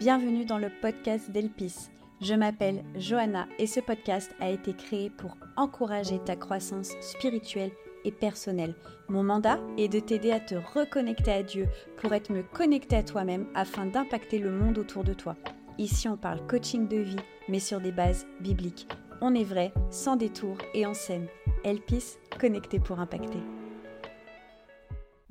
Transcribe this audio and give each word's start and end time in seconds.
Bienvenue 0.00 0.46
dans 0.46 0.56
le 0.56 0.70
podcast 0.80 1.30
d'Elpis. 1.30 1.90
Je 2.22 2.32
m'appelle 2.32 2.82
Johanna 2.96 3.46
et 3.58 3.66
ce 3.66 3.80
podcast 3.80 4.34
a 4.40 4.48
été 4.48 4.72
créé 4.72 5.10
pour 5.10 5.36
encourager 5.58 6.18
ta 6.24 6.36
croissance 6.36 6.92
spirituelle 7.02 7.70
et 8.06 8.10
personnelle. 8.10 8.74
Mon 9.10 9.22
mandat 9.22 9.60
est 9.76 9.88
de 9.88 10.00
t'aider 10.00 10.32
à 10.32 10.40
te 10.40 10.54
reconnecter 10.54 11.32
à 11.32 11.42
Dieu 11.42 11.68
pour 11.98 12.14
être 12.14 12.32
mieux 12.32 12.44
connecté 12.54 12.96
à 12.96 13.02
toi-même 13.02 13.44
afin 13.54 13.84
d'impacter 13.84 14.38
le 14.38 14.50
monde 14.50 14.78
autour 14.78 15.04
de 15.04 15.12
toi. 15.12 15.36
Ici, 15.76 16.08
on 16.08 16.16
parle 16.16 16.46
coaching 16.46 16.88
de 16.88 16.96
vie, 16.96 17.16
mais 17.50 17.60
sur 17.60 17.78
des 17.78 17.92
bases 17.92 18.26
bibliques. 18.40 18.88
On 19.20 19.34
est 19.34 19.44
vrai, 19.44 19.70
sans 19.90 20.16
détour 20.16 20.56
et 20.72 20.86
on 20.86 20.94
s'aime. 20.94 21.26
Elpis, 21.62 22.16
connecté 22.38 22.80
pour 22.80 23.00
impacter. 23.00 23.40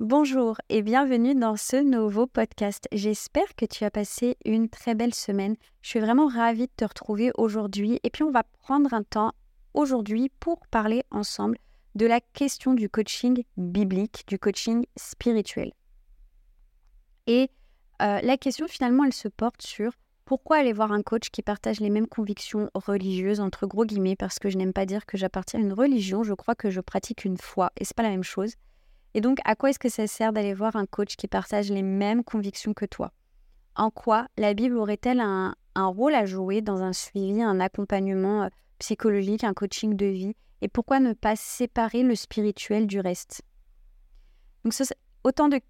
Bonjour 0.00 0.56
et 0.70 0.80
bienvenue 0.80 1.34
dans 1.34 1.58
ce 1.58 1.76
nouveau 1.76 2.26
podcast. 2.26 2.88
J'espère 2.90 3.54
que 3.54 3.66
tu 3.66 3.84
as 3.84 3.90
passé 3.90 4.38
une 4.46 4.70
très 4.70 4.94
belle 4.94 5.12
semaine. 5.12 5.56
Je 5.82 5.90
suis 5.90 6.00
vraiment 6.00 6.26
ravie 6.26 6.68
de 6.68 6.72
te 6.74 6.86
retrouver 6.86 7.32
aujourd'hui 7.36 8.00
et 8.02 8.08
puis 8.08 8.22
on 8.22 8.30
va 8.30 8.44
prendre 8.60 8.94
un 8.94 9.02
temps 9.02 9.32
aujourd'hui 9.74 10.30
pour 10.40 10.66
parler 10.68 11.04
ensemble 11.10 11.58
de 11.96 12.06
la 12.06 12.22
question 12.22 12.72
du 12.72 12.88
coaching 12.88 13.44
biblique, 13.58 14.24
du 14.26 14.38
coaching 14.38 14.86
spirituel. 14.96 15.70
Et 17.26 17.50
euh, 18.00 18.22
la 18.22 18.38
question 18.38 18.68
finalement, 18.68 19.04
elle 19.04 19.12
se 19.12 19.28
porte 19.28 19.60
sur 19.60 19.92
pourquoi 20.24 20.56
aller 20.56 20.72
voir 20.72 20.92
un 20.92 21.02
coach 21.02 21.28
qui 21.28 21.42
partage 21.42 21.78
les 21.78 21.90
mêmes 21.90 22.08
convictions 22.08 22.70
religieuses, 22.72 23.40
entre 23.40 23.66
gros 23.66 23.84
guillemets, 23.84 24.16
parce 24.16 24.38
que 24.38 24.48
je 24.48 24.56
n'aime 24.56 24.72
pas 24.72 24.86
dire 24.86 25.04
que 25.04 25.18
j'appartiens 25.18 25.60
à 25.60 25.62
une 25.62 25.74
religion, 25.74 26.22
je 26.22 26.32
crois 26.32 26.54
que 26.54 26.70
je 26.70 26.80
pratique 26.80 27.26
une 27.26 27.36
foi 27.36 27.70
et 27.76 27.84
c'est 27.84 27.94
pas 27.94 28.02
la 28.02 28.08
même 28.08 28.22
chose. 28.22 28.54
Et 29.14 29.20
donc, 29.20 29.38
à 29.44 29.56
quoi 29.56 29.70
est-ce 29.70 29.78
que 29.78 29.88
ça 29.88 30.06
sert 30.06 30.32
d'aller 30.32 30.54
voir 30.54 30.76
un 30.76 30.86
coach 30.86 31.16
qui 31.16 31.26
partage 31.26 31.70
les 31.70 31.82
mêmes 31.82 32.22
convictions 32.22 32.74
que 32.74 32.86
toi? 32.86 33.12
En 33.74 33.90
quoi 33.90 34.28
la 34.36 34.54
Bible 34.54 34.76
aurait-elle 34.76 35.20
un, 35.20 35.54
rôle 35.76 36.14
à 36.14 36.26
jouer 36.26 36.60
dans 36.60 36.82
un 36.82 36.92
suivi, 36.92 37.42
un 37.42 37.60
accompagnement 37.60 38.44
euh, 38.44 38.48
psychologique, 38.78 39.44
un 39.44 39.54
coaching 39.54 39.96
de 39.96 40.06
vie? 40.06 40.36
Et 40.62 40.68
pourquoi 40.68 41.00
ne 41.00 41.14
pas 41.14 41.36
séparer 41.36 42.02
le 42.02 42.14
spirituel 42.14 42.86
du 42.86 43.00
reste? 43.00 43.42
Donc, 44.64 44.74
autant 45.24 45.48
de 45.48 45.60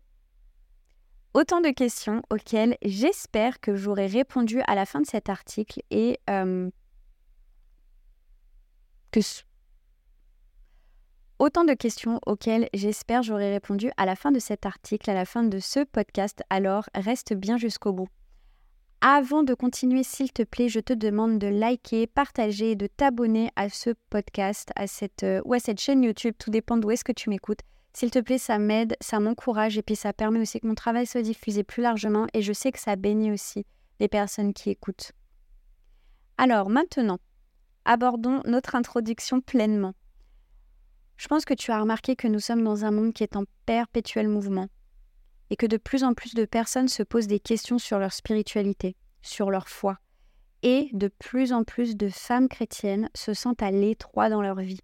Autant 1.32 1.60
de 1.60 1.70
questions 1.70 2.22
auxquelles 2.28 2.76
j'espère 2.82 3.60
que 3.60 3.76
j'aurai 3.76 4.08
répondu 4.08 4.62
à 4.66 4.74
la 4.74 4.84
fin 4.84 5.00
de 5.00 5.06
cet 5.06 5.28
article 5.28 5.80
et 5.92 6.18
euh, 6.28 6.68
que, 9.12 9.20
Autant 11.40 11.64
de 11.64 11.72
questions 11.72 12.20
auxquelles 12.26 12.68
j'espère 12.74 13.22
j'aurai 13.22 13.50
répondu 13.50 13.90
à 13.96 14.04
la 14.04 14.14
fin 14.14 14.30
de 14.30 14.38
cet 14.38 14.66
article, 14.66 15.08
à 15.08 15.14
la 15.14 15.24
fin 15.24 15.42
de 15.42 15.58
ce 15.58 15.80
podcast, 15.84 16.42
alors 16.50 16.84
reste 16.94 17.32
bien 17.32 17.56
jusqu'au 17.56 17.94
bout. 17.94 18.08
Avant 19.00 19.42
de 19.42 19.54
continuer, 19.54 20.02
s'il 20.02 20.34
te 20.34 20.42
plaît, 20.42 20.68
je 20.68 20.80
te 20.80 20.92
demande 20.92 21.38
de 21.38 21.46
liker, 21.46 22.06
partager, 22.06 22.76
de 22.76 22.86
t'abonner 22.86 23.50
à 23.56 23.70
ce 23.70 23.94
podcast, 24.10 24.68
à 24.76 24.86
cette, 24.86 25.22
euh, 25.22 25.40
ou 25.46 25.54
à 25.54 25.60
cette 25.60 25.80
chaîne 25.80 26.02
YouTube, 26.02 26.34
tout 26.38 26.50
dépend 26.50 26.76
d'où 26.76 26.90
est-ce 26.90 27.04
que 27.04 27.12
tu 27.12 27.30
m'écoutes. 27.30 27.60
S'il 27.94 28.10
te 28.10 28.18
plaît, 28.18 28.36
ça 28.36 28.58
m'aide, 28.58 28.94
ça 29.00 29.18
m'encourage 29.18 29.78
et 29.78 29.82
puis 29.82 29.96
ça 29.96 30.12
permet 30.12 30.40
aussi 30.40 30.60
que 30.60 30.66
mon 30.66 30.74
travail 30.74 31.06
soit 31.06 31.22
diffusé 31.22 31.64
plus 31.64 31.82
largement 31.82 32.26
et 32.34 32.42
je 32.42 32.52
sais 32.52 32.70
que 32.70 32.78
ça 32.78 32.96
bénit 32.96 33.32
aussi 33.32 33.64
les 33.98 34.08
personnes 34.08 34.52
qui 34.52 34.68
écoutent. 34.68 35.12
Alors 36.36 36.68
maintenant, 36.68 37.18
abordons 37.86 38.42
notre 38.44 38.74
introduction 38.74 39.40
pleinement. 39.40 39.94
Je 41.20 41.28
pense 41.28 41.44
que 41.44 41.52
tu 41.52 41.70
as 41.70 41.78
remarqué 41.78 42.16
que 42.16 42.28
nous 42.28 42.40
sommes 42.40 42.64
dans 42.64 42.86
un 42.86 42.90
monde 42.90 43.12
qui 43.12 43.22
est 43.22 43.36
en 43.36 43.44
perpétuel 43.66 44.26
mouvement 44.26 44.68
et 45.50 45.56
que 45.56 45.66
de 45.66 45.76
plus 45.76 46.02
en 46.02 46.14
plus 46.14 46.32
de 46.32 46.46
personnes 46.46 46.88
se 46.88 47.02
posent 47.02 47.26
des 47.26 47.40
questions 47.40 47.78
sur 47.78 47.98
leur 47.98 48.14
spiritualité, 48.14 48.96
sur 49.20 49.50
leur 49.50 49.68
foi, 49.68 49.98
et 50.62 50.88
de 50.94 51.08
plus 51.08 51.52
en 51.52 51.62
plus 51.62 51.94
de 51.94 52.08
femmes 52.08 52.48
chrétiennes 52.48 53.10
se 53.14 53.34
sentent 53.34 53.62
à 53.62 53.70
l'étroit 53.70 54.30
dans 54.30 54.40
leur 54.40 54.60
vie, 54.60 54.80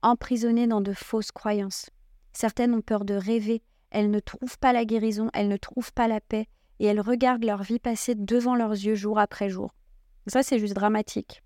emprisonnées 0.00 0.68
dans 0.68 0.80
de 0.80 0.92
fausses 0.92 1.32
croyances. 1.32 1.90
Certaines 2.32 2.72
ont 2.72 2.80
peur 2.80 3.04
de 3.04 3.14
rêver, 3.14 3.60
elles 3.90 4.12
ne 4.12 4.20
trouvent 4.20 4.58
pas 4.60 4.72
la 4.72 4.84
guérison, 4.84 5.28
elles 5.34 5.48
ne 5.48 5.56
trouvent 5.56 5.92
pas 5.92 6.06
la 6.06 6.20
paix, 6.20 6.46
et 6.78 6.84
elles 6.84 7.00
regardent 7.00 7.44
leur 7.44 7.64
vie 7.64 7.80
passer 7.80 8.14
devant 8.14 8.54
leurs 8.54 8.70
yeux 8.70 8.94
jour 8.94 9.18
après 9.18 9.50
jour. 9.50 9.74
Ça, 10.28 10.44
c'est 10.44 10.60
juste 10.60 10.74
dramatique, 10.74 11.42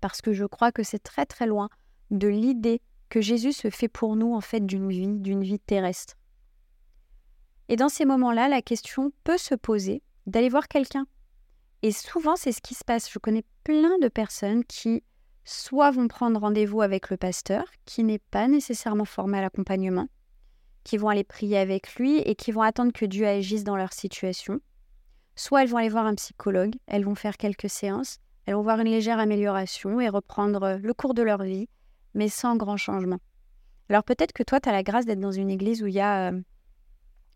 parce 0.00 0.22
que 0.22 0.32
je 0.32 0.46
crois 0.46 0.72
que 0.72 0.82
c'est 0.82 1.02
très 1.02 1.26
très 1.26 1.46
loin 1.46 1.68
de 2.10 2.28
l'idée 2.28 2.80
que 3.14 3.20
Jésus 3.20 3.52
se 3.52 3.70
fait 3.70 3.86
pour 3.86 4.16
nous 4.16 4.34
en 4.34 4.40
fait 4.40 4.66
d'une 4.66 4.88
vie, 4.88 5.06
d'une 5.06 5.44
vie 5.44 5.60
terrestre. 5.60 6.16
Et 7.68 7.76
dans 7.76 7.88
ces 7.88 8.04
moments-là, 8.04 8.48
la 8.48 8.60
question 8.60 9.12
peut 9.22 9.38
se 9.38 9.54
poser 9.54 10.02
d'aller 10.26 10.48
voir 10.48 10.66
quelqu'un. 10.66 11.06
Et 11.82 11.92
souvent, 11.92 12.34
c'est 12.34 12.50
ce 12.50 12.60
qui 12.60 12.74
se 12.74 12.82
passe. 12.82 13.08
Je 13.08 13.20
connais 13.20 13.44
plein 13.62 14.00
de 14.00 14.08
personnes 14.08 14.64
qui 14.64 15.04
soit 15.44 15.92
vont 15.92 16.08
prendre 16.08 16.40
rendez-vous 16.40 16.82
avec 16.82 17.08
le 17.08 17.16
pasteur, 17.16 17.66
qui 17.84 18.02
n'est 18.02 18.18
pas 18.18 18.48
nécessairement 18.48 19.04
formé 19.04 19.38
à 19.38 19.42
l'accompagnement, 19.42 20.08
qui 20.82 20.96
vont 20.96 21.08
aller 21.08 21.22
prier 21.22 21.58
avec 21.58 21.94
lui 21.94 22.18
et 22.18 22.34
qui 22.34 22.50
vont 22.50 22.62
attendre 22.62 22.92
que 22.92 23.06
Dieu 23.06 23.28
agisse 23.28 23.62
dans 23.62 23.76
leur 23.76 23.92
situation. 23.92 24.58
Soit 25.36 25.62
elles 25.62 25.68
vont 25.68 25.78
aller 25.78 25.88
voir 25.88 26.06
un 26.06 26.16
psychologue, 26.16 26.74
elles 26.88 27.04
vont 27.04 27.14
faire 27.14 27.36
quelques 27.36 27.70
séances, 27.70 28.18
elles 28.46 28.56
vont 28.56 28.62
voir 28.62 28.80
une 28.80 28.90
légère 28.90 29.20
amélioration 29.20 30.00
et 30.00 30.08
reprendre 30.08 30.80
le 30.82 30.94
cours 30.94 31.14
de 31.14 31.22
leur 31.22 31.44
vie 31.44 31.68
mais 32.14 32.28
sans 32.28 32.56
grand 32.56 32.76
changement. 32.76 33.18
Alors 33.88 34.04
peut-être 34.04 34.32
que 34.32 34.42
toi, 34.42 34.60
tu 34.60 34.68
as 34.68 34.72
la 34.72 34.82
grâce 34.82 35.04
d'être 35.04 35.20
dans 35.20 35.32
une 35.32 35.50
église 35.50 35.82
où 35.82 35.86
il 35.86 35.94
y 35.94 36.00
a 36.00 36.30
euh, 36.30 36.40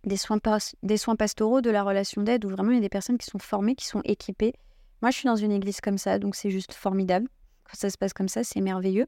des, 0.05 0.16
soins 0.16 0.39
des 0.83 0.97
soins 0.97 1.16
pastoraux, 1.16 1.61
de 1.61 1.71
la 1.71 1.83
relation 1.83 2.22
d'aide, 2.22 2.44
où 2.44 2.49
vraiment 2.49 2.71
il 2.71 2.77
y 2.77 2.78
a 2.78 2.83
des 2.83 2.89
personnes 2.89 3.19
qui 3.19 3.27
sont 3.27 3.39
formées, 3.39 3.75
qui 3.75 3.87
sont 3.87 4.03
équipées. 4.05 4.55
Moi, 5.03 5.11
je 5.11 5.19
suis 5.19 5.27
dans 5.27 5.37
une 5.37 5.53
église 5.53 5.81
comme 5.81 5.99
ça, 5.99 6.19
donc 6.19 6.34
c'est 6.34 6.50
juste 6.50 6.72
formidable. 6.72 7.28
Quand 7.65 7.77
ça 7.77 7.91
se 7.91 7.99
passe 7.99 8.12
comme 8.12 8.28
ça, 8.28 8.43
c'est 8.44 8.61
merveilleux. 8.61 9.06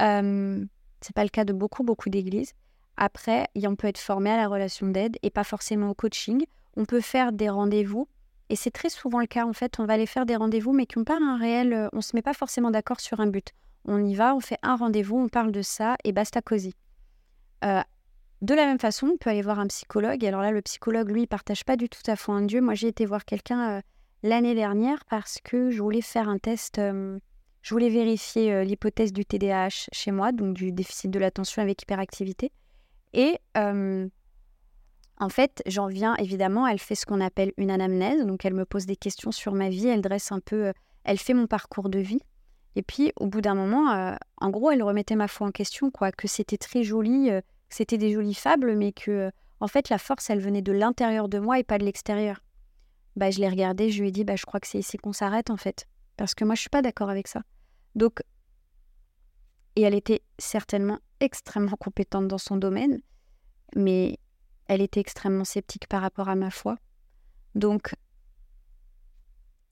Euh, 0.00 0.64
c'est 1.00 1.14
pas 1.14 1.22
le 1.22 1.30
cas 1.30 1.44
de 1.44 1.52
beaucoup, 1.52 1.84
beaucoup 1.84 2.10
d'églises. 2.10 2.52
Après, 2.96 3.48
on 3.56 3.76
peut 3.76 3.88
être 3.88 3.98
formé 3.98 4.30
à 4.30 4.36
la 4.36 4.48
relation 4.48 4.86
d'aide 4.88 5.16
et 5.22 5.30
pas 5.30 5.44
forcément 5.44 5.90
au 5.90 5.94
coaching. 5.94 6.44
On 6.76 6.84
peut 6.84 7.00
faire 7.00 7.32
des 7.32 7.48
rendez-vous. 7.48 8.08
Et 8.50 8.56
c'est 8.56 8.70
très 8.70 8.90
souvent 8.90 9.20
le 9.20 9.26
cas, 9.26 9.46
en 9.46 9.52
fait. 9.52 9.80
On 9.80 9.86
va 9.86 9.94
aller 9.94 10.06
faire 10.06 10.26
des 10.26 10.36
rendez-vous, 10.36 10.72
mais 10.72 10.86
qui 10.86 10.98
n'ont 10.98 11.04
pas 11.04 11.18
un 11.20 11.38
réel... 11.38 11.72
Euh, 11.72 11.88
on 11.92 11.98
ne 11.98 12.02
se 12.02 12.14
met 12.14 12.22
pas 12.22 12.34
forcément 12.34 12.70
d'accord 12.70 13.00
sur 13.00 13.20
un 13.20 13.26
but 13.26 13.52
on 13.84 14.04
y 14.04 14.14
va, 14.14 14.34
on 14.34 14.40
fait 14.40 14.58
un 14.62 14.76
rendez-vous, 14.76 15.16
on 15.18 15.28
parle 15.28 15.52
de 15.52 15.62
ça 15.62 15.96
et 16.04 16.12
basta 16.12 16.40
cosy. 16.40 16.74
Euh, 17.64 17.82
de 18.42 18.54
la 18.54 18.66
même 18.66 18.78
façon, 18.78 19.08
on 19.14 19.16
peut 19.16 19.30
aller 19.30 19.42
voir 19.42 19.58
un 19.58 19.66
psychologue. 19.66 20.24
alors 20.24 20.42
là, 20.42 20.50
le 20.50 20.62
psychologue, 20.62 21.10
lui, 21.10 21.22
il 21.22 21.26
partage 21.26 21.64
pas 21.64 21.76
du 21.76 21.88
tout 21.88 22.02
ta 22.02 22.16
foi 22.16 22.34
en 22.34 22.40
Dieu. 22.42 22.60
Moi, 22.60 22.74
j'ai 22.74 22.88
été 22.88 23.06
voir 23.06 23.24
quelqu'un 23.24 23.78
euh, 23.78 23.80
l'année 24.22 24.54
dernière 24.54 25.04
parce 25.06 25.38
que 25.42 25.70
je 25.70 25.82
voulais 25.82 26.02
faire 26.02 26.28
un 26.28 26.38
test. 26.38 26.78
Euh, 26.78 27.18
je 27.62 27.74
voulais 27.74 27.88
vérifier 27.88 28.62
l'hypothèse 28.66 29.10
du 29.10 29.24
TDAH 29.24 29.88
chez 29.90 30.10
moi, 30.10 30.32
donc 30.32 30.54
du 30.54 30.70
déficit 30.70 31.10
de 31.10 31.18
l'attention 31.18 31.62
avec 31.62 31.80
hyperactivité. 31.80 32.52
Et 33.14 33.38
en 35.18 35.28
fait, 35.30 35.62
j'en 35.66 35.86
viens 35.86 36.14
évidemment, 36.16 36.66
elle 36.66 36.78
fait 36.78 36.94
ce 36.94 37.06
qu'on 37.06 37.22
appelle 37.22 37.52
une 37.56 37.70
anamnèse, 37.70 38.26
donc 38.26 38.44
elle 38.44 38.52
me 38.52 38.66
pose 38.66 38.84
des 38.84 38.96
questions 38.96 39.32
sur 39.32 39.54
ma 39.54 39.70
vie, 39.70 39.86
elle 39.86 40.02
dresse 40.02 40.30
un 40.30 40.40
peu, 40.40 40.74
elle 41.04 41.18
fait 41.18 41.32
mon 41.32 41.46
parcours 41.46 41.88
de 41.88 42.00
vie. 42.00 42.20
Et 42.76 42.82
puis, 42.82 43.12
au 43.16 43.26
bout 43.26 43.40
d'un 43.40 43.54
moment, 43.54 43.92
euh, 43.92 44.16
en 44.38 44.50
gros, 44.50 44.70
elle 44.70 44.82
remettait 44.82 45.16
ma 45.16 45.28
foi 45.28 45.46
en 45.46 45.52
question, 45.52 45.90
quoi, 45.90 46.10
que 46.12 46.26
c'était 46.26 46.58
très 46.58 46.82
joli, 46.82 47.30
euh, 47.30 47.40
que 47.40 47.74
c'était 47.74 47.98
des 47.98 48.12
jolies 48.12 48.34
fables, 48.34 48.76
mais 48.76 48.92
que, 48.92 49.10
euh, 49.10 49.30
en 49.60 49.68
fait, 49.68 49.88
la 49.88 49.98
force, 49.98 50.28
elle 50.30 50.40
venait 50.40 50.62
de 50.62 50.72
l'intérieur 50.72 51.28
de 51.28 51.38
moi 51.38 51.58
et 51.58 51.64
pas 51.64 51.78
de 51.78 51.84
l'extérieur. 51.84 52.42
Bah, 53.16 53.30
je 53.30 53.38
l'ai 53.38 53.48
regardée, 53.48 53.90
je 53.90 54.00
lui 54.00 54.08
ai 54.08 54.12
dit, 54.12 54.24
bah, 54.24 54.36
je 54.36 54.44
crois 54.44 54.58
que 54.58 54.66
c'est 54.66 54.80
ici 54.80 54.96
qu'on 54.96 55.12
s'arrête, 55.12 55.50
en 55.50 55.56
fait, 55.56 55.86
parce 56.16 56.34
que 56.34 56.44
moi, 56.44 56.56
je 56.56 56.62
suis 56.62 56.70
pas 56.70 56.82
d'accord 56.82 57.10
avec 57.10 57.28
ça. 57.28 57.42
Donc, 57.94 58.22
et 59.76 59.82
elle 59.82 59.94
était 59.94 60.22
certainement 60.38 60.98
extrêmement 61.20 61.76
compétente 61.78 62.26
dans 62.26 62.38
son 62.38 62.56
domaine, 62.56 63.00
mais 63.76 64.18
elle 64.66 64.82
était 64.82 65.00
extrêmement 65.00 65.44
sceptique 65.44 65.88
par 65.88 66.02
rapport 66.02 66.28
à 66.28 66.34
ma 66.34 66.50
foi. 66.50 66.76
Donc, 67.54 67.94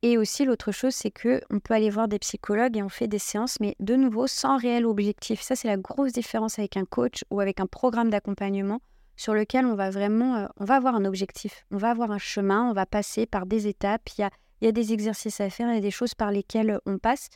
et 0.04 0.18
aussi, 0.18 0.44
l'autre 0.44 0.72
chose, 0.72 0.94
c'est 0.94 1.12
que 1.12 1.40
on 1.48 1.60
peut 1.60 1.74
aller 1.74 1.88
voir 1.88 2.08
des 2.08 2.18
psychologues 2.18 2.76
et 2.76 2.82
on 2.82 2.88
fait 2.88 3.06
des 3.06 3.20
séances, 3.20 3.60
mais 3.60 3.76
de 3.78 3.94
nouveau, 3.94 4.26
sans 4.26 4.56
réel 4.56 4.84
objectif. 4.84 5.40
Ça, 5.40 5.54
c'est 5.54 5.68
la 5.68 5.76
grosse 5.76 6.12
différence 6.12 6.58
avec 6.58 6.76
un 6.76 6.84
coach 6.84 7.24
ou 7.30 7.38
avec 7.38 7.60
un 7.60 7.66
programme 7.66 8.10
d'accompagnement 8.10 8.80
sur 9.16 9.32
lequel 9.32 9.64
on 9.64 9.76
va 9.76 9.90
vraiment, 9.90 10.36
euh, 10.36 10.46
on 10.56 10.64
va 10.64 10.74
avoir 10.74 10.96
un 10.96 11.04
objectif, 11.04 11.64
on 11.70 11.76
va 11.76 11.90
avoir 11.90 12.10
un 12.10 12.18
chemin, 12.18 12.68
on 12.68 12.72
va 12.72 12.84
passer 12.84 13.26
par 13.26 13.46
des 13.46 13.68
étapes, 13.68 14.08
il 14.18 14.28
y 14.62 14.66
a, 14.66 14.72
des 14.72 14.92
exercices 14.92 15.40
à 15.40 15.50
faire, 15.50 15.68
il 15.68 15.74
y 15.74 15.78
a 15.78 15.82
des 15.82 15.92
choses 15.92 16.14
par 16.14 16.32
lesquelles 16.32 16.80
on 16.84 16.98
passe. 16.98 17.28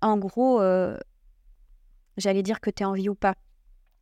En 0.00 0.16
gros, 0.16 0.62
euh, 0.62 0.96
j'allais 2.16 2.42
dire 2.42 2.60
que 2.60 2.70
tu 2.70 2.84
as 2.84 2.88
envie 2.88 3.10
ou 3.10 3.14
pas. 3.14 3.34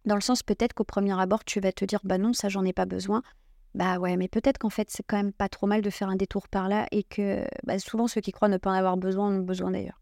Dans 0.04 0.14
le 0.14 0.20
sens 0.20 0.44
peut-être 0.44 0.74
qu'au 0.74 0.84
premier 0.84 1.18
abord, 1.18 1.44
tu 1.44 1.58
vas 1.58 1.72
te 1.72 1.84
dire, 1.84 2.00
bah 2.04 2.18
non, 2.18 2.32
ça, 2.32 2.48
j'en 2.48 2.64
ai 2.64 2.72
pas 2.72 2.86
besoin. 2.86 3.22
Bah 3.74 3.98
ouais, 3.98 4.16
mais 4.16 4.28
peut-être 4.28 4.58
qu'en 4.58 4.70
fait, 4.70 4.88
c'est 4.90 5.02
quand 5.02 5.16
même 5.16 5.32
pas 5.32 5.48
trop 5.48 5.66
mal 5.66 5.82
de 5.82 5.90
faire 5.90 6.08
un 6.08 6.16
détour 6.16 6.48
par 6.48 6.68
là 6.68 6.86
et 6.92 7.02
que 7.02 7.44
bah, 7.64 7.78
souvent 7.78 8.06
ceux 8.06 8.20
qui 8.20 8.30
croient 8.30 8.48
ne 8.48 8.56
pas 8.56 8.70
en 8.70 8.74
avoir 8.74 8.96
besoin 8.96 9.28
en 9.28 9.32
ont 9.32 9.42
besoin 9.42 9.72
d'ailleurs. 9.72 10.00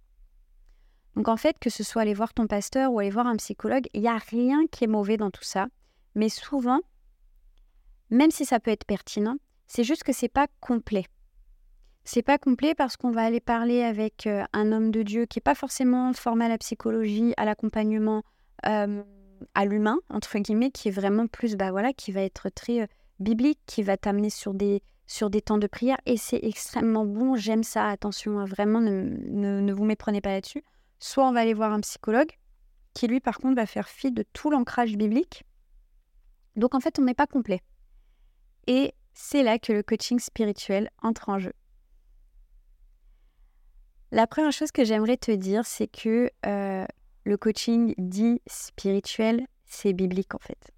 Donc 1.16 1.28
en 1.28 1.36
fait, 1.36 1.58
que 1.58 1.70
ce 1.70 1.82
soit 1.82 2.02
aller 2.02 2.14
voir 2.14 2.34
ton 2.34 2.46
pasteur 2.46 2.92
ou 2.92 2.98
aller 2.98 3.10
voir 3.10 3.26
un 3.26 3.36
psychologue, 3.36 3.86
il 3.94 4.02
n'y 4.02 4.08
a 4.08 4.18
rien 4.18 4.66
qui 4.70 4.84
est 4.84 4.88
mauvais 4.88 5.16
dans 5.16 5.30
tout 5.30 5.44
ça. 5.44 5.68
Mais 6.14 6.28
souvent, 6.28 6.80
même 8.10 8.30
si 8.30 8.44
ça 8.44 8.60
peut 8.60 8.70
être 8.70 8.84
pertinent, 8.84 9.36
c'est 9.66 9.84
juste 9.84 10.04
que 10.04 10.12
c'est 10.12 10.28
pas 10.28 10.48
complet. 10.60 11.06
C'est 12.04 12.22
pas 12.22 12.36
complet 12.36 12.74
parce 12.74 12.96
qu'on 12.96 13.10
va 13.10 13.22
aller 13.22 13.40
parler 13.40 13.82
avec 13.82 14.26
euh, 14.26 14.44
un 14.52 14.72
homme 14.72 14.90
de 14.90 15.02
Dieu 15.02 15.24
qui 15.24 15.38
n'est 15.38 15.42
pas 15.42 15.54
forcément 15.54 16.12
formé 16.12 16.44
à 16.44 16.48
la 16.48 16.58
psychologie, 16.58 17.32
à 17.36 17.44
l'accompagnement, 17.46 18.22
euh, 18.66 19.02
à 19.54 19.64
l'humain, 19.64 19.98
entre 20.10 20.38
guillemets, 20.38 20.70
qui 20.70 20.88
est 20.88 20.92
vraiment 20.92 21.26
plus, 21.26 21.56
bah 21.56 21.70
voilà, 21.70 21.92
qui 21.92 22.12
va 22.12 22.22
être 22.22 22.50
très 22.50 22.88
biblique, 23.22 23.60
qui 23.66 23.82
va 23.82 23.96
t'amener 23.96 24.30
sur 24.30 24.54
des, 24.54 24.82
sur 25.06 25.30
des 25.30 25.40
temps 25.42 25.58
de 25.58 25.66
prière. 25.66 25.98
Et 26.06 26.16
c'est 26.16 26.40
extrêmement 26.42 27.06
bon, 27.06 27.36
j'aime 27.36 27.62
ça, 27.62 27.88
attention, 27.88 28.38
hein, 28.38 28.44
vraiment, 28.44 28.80
ne, 28.80 29.60
ne 29.60 29.72
vous 29.72 29.84
méprenez 29.84 30.20
pas 30.20 30.30
là-dessus. 30.30 30.64
Soit 30.98 31.26
on 31.26 31.32
va 31.32 31.40
aller 31.40 31.54
voir 31.54 31.72
un 31.72 31.80
psychologue, 31.80 32.32
qui 32.94 33.06
lui, 33.06 33.20
par 33.20 33.38
contre, 33.38 33.56
va 33.56 33.66
faire 33.66 33.88
fi 33.88 34.12
de 34.12 34.24
tout 34.32 34.50
l'ancrage 34.50 34.96
biblique. 34.96 35.44
Donc 36.56 36.74
en 36.74 36.80
fait, 36.80 36.98
on 36.98 37.02
n'est 37.02 37.14
pas 37.14 37.26
complet. 37.26 37.60
Et 38.66 38.94
c'est 39.14 39.42
là 39.42 39.58
que 39.58 39.72
le 39.72 39.82
coaching 39.82 40.18
spirituel 40.18 40.90
entre 41.02 41.28
en 41.28 41.38
jeu. 41.38 41.52
La 44.10 44.26
première 44.26 44.52
chose 44.52 44.72
que 44.72 44.84
j'aimerais 44.84 45.16
te 45.16 45.30
dire, 45.30 45.64
c'est 45.64 45.88
que 45.88 46.30
euh, 46.44 46.84
le 47.24 47.36
coaching 47.36 47.94
dit 47.96 48.42
spirituel, 48.46 49.46
c'est 49.64 49.94
biblique 49.94 50.34
en 50.34 50.38
fait. 50.38 50.70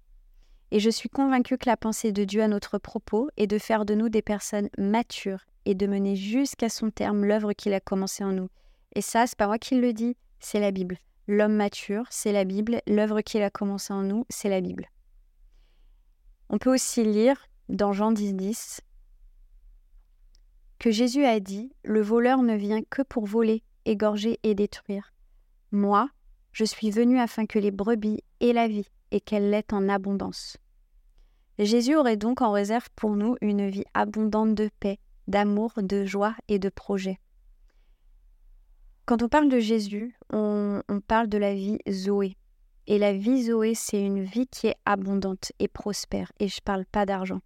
Et 0.75 0.79
je 0.81 0.89
suis 0.89 1.07
convaincue 1.07 1.57
que 1.57 1.69
la 1.69 1.77
pensée 1.77 2.11
de 2.11 2.25
Dieu 2.25 2.43
à 2.43 2.49
notre 2.49 2.77
propos 2.79 3.29
est 3.37 3.47
de 3.47 3.57
faire 3.57 3.85
de 3.85 3.93
nous 3.93 4.09
des 4.09 4.21
personnes 4.21 4.67
matures 4.77 5.45
et 5.63 5.73
de 5.73 5.87
mener 5.87 6.17
jusqu'à 6.17 6.67
son 6.67 6.91
terme 6.91 7.23
l'œuvre 7.23 7.53
qu'il 7.53 7.73
a 7.73 7.79
commencée 7.79 8.25
en 8.25 8.33
nous. 8.33 8.49
Et 8.93 8.99
ça, 8.99 9.25
c'est 9.25 9.37
pas 9.37 9.47
moi 9.47 9.57
qui 9.57 9.79
le 9.79 9.93
dis, 9.93 10.17
c'est 10.41 10.59
la 10.59 10.71
Bible. 10.71 10.97
L'homme 11.29 11.55
mature, 11.55 12.03
c'est 12.09 12.33
la 12.33 12.43
Bible. 12.43 12.81
L'œuvre 12.87 13.21
qu'il 13.21 13.41
a 13.41 13.49
commencée 13.49 13.93
en 13.93 14.01
nous, 14.01 14.25
c'est 14.27 14.49
la 14.49 14.59
Bible. 14.59 14.89
On 16.49 16.57
peut 16.57 16.73
aussi 16.73 17.05
lire 17.05 17.47
dans 17.69 17.93
Jean 17.93 18.11
10, 18.11 18.33
10 18.33 18.81
que 20.77 20.91
Jésus 20.91 21.23
a 21.23 21.39
dit 21.39 21.71
Le 21.85 22.01
voleur 22.01 22.41
ne 22.41 22.57
vient 22.57 22.81
que 22.83 23.01
pour 23.01 23.25
voler, 23.25 23.63
égorger 23.85 24.41
et 24.43 24.55
détruire. 24.55 25.13
Moi, 25.71 26.09
je 26.51 26.65
suis 26.65 26.91
venu 26.91 27.17
afin 27.17 27.45
que 27.45 27.59
les 27.59 27.71
brebis 27.71 28.25
aient 28.41 28.51
la 28.51 28.67
vie 28.67 28.89
et 29.11 29.21
qu'elle 29.21 29.51
l'ait 29.51 29.73
en 29.73 29.87
abondance. 29.87 30.57
Jésus 31.59 31.95
aurait 31.95 32.17
donc 32.17 32.41
en 32.41 32.51
réserve 32.51 32.89
pour 32.95 33.15
nous 33.15 33.37
une 33.41 33.69
vie 33.69 33.85
abondante 33.93 34.55
de 34.55 34.69
paix, 34.79 34.99
d'amour, 35.27 35.71
de 35.77 36.05
joie 36.05 36.35
et 36.47 36.59
de 36.59 36.69
projet. 36.69 37.19
Quand 39.05 39.21
on 39.21 39.29
parle 39.29 39.49
de 39.49 39.59
Jésus, 39.59 40.17
on, 40.31 40.81
parle 41.07 41.27
de 41.27 41.37
la 41.37 41.53
vie 41.53 41.77
Zoé. 41.89 42.35
Et 42.87 42.97
la 42.97 43.13
vie 43.13 43.43
Zoé, 43.43 43.73
c'est 43.75 44.01
une 44.01 44.23
vie 44.23 44.47
qui 44.47 44.67
est 44.67 44.75
abondante 44.85 45.51
et 45.59 45.67
prospère. 45.67 46.31
Et 46.39 46.47
je 46.47 46.57
ne 46.57 46.63
parle 46.65 46.85
pas 46.85 47.05
d'argent, 47.05 47.39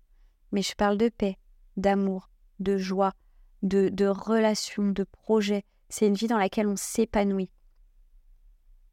mais 0.52 0.62
je 0.62 0.74
parle 0.76 0.98
de 0.98 1.10
paix, 1.10 1.38
d'amour, 1.78 2.30
de 2.60 2.78
joie, 2.78 3.14
de, 3.62 3.90
de 3.90 4.08
relations, 4.08 4.92
de 4.92 5.04
projets. 5.04 5.66
C'est 5.90 6.08
une 6.08 6.14
vie 6.14 6.28
dans 6.28 6.38
laquelle 6.38 6.68
on 6.68 6.78
s'épanouit. 6.78 7.52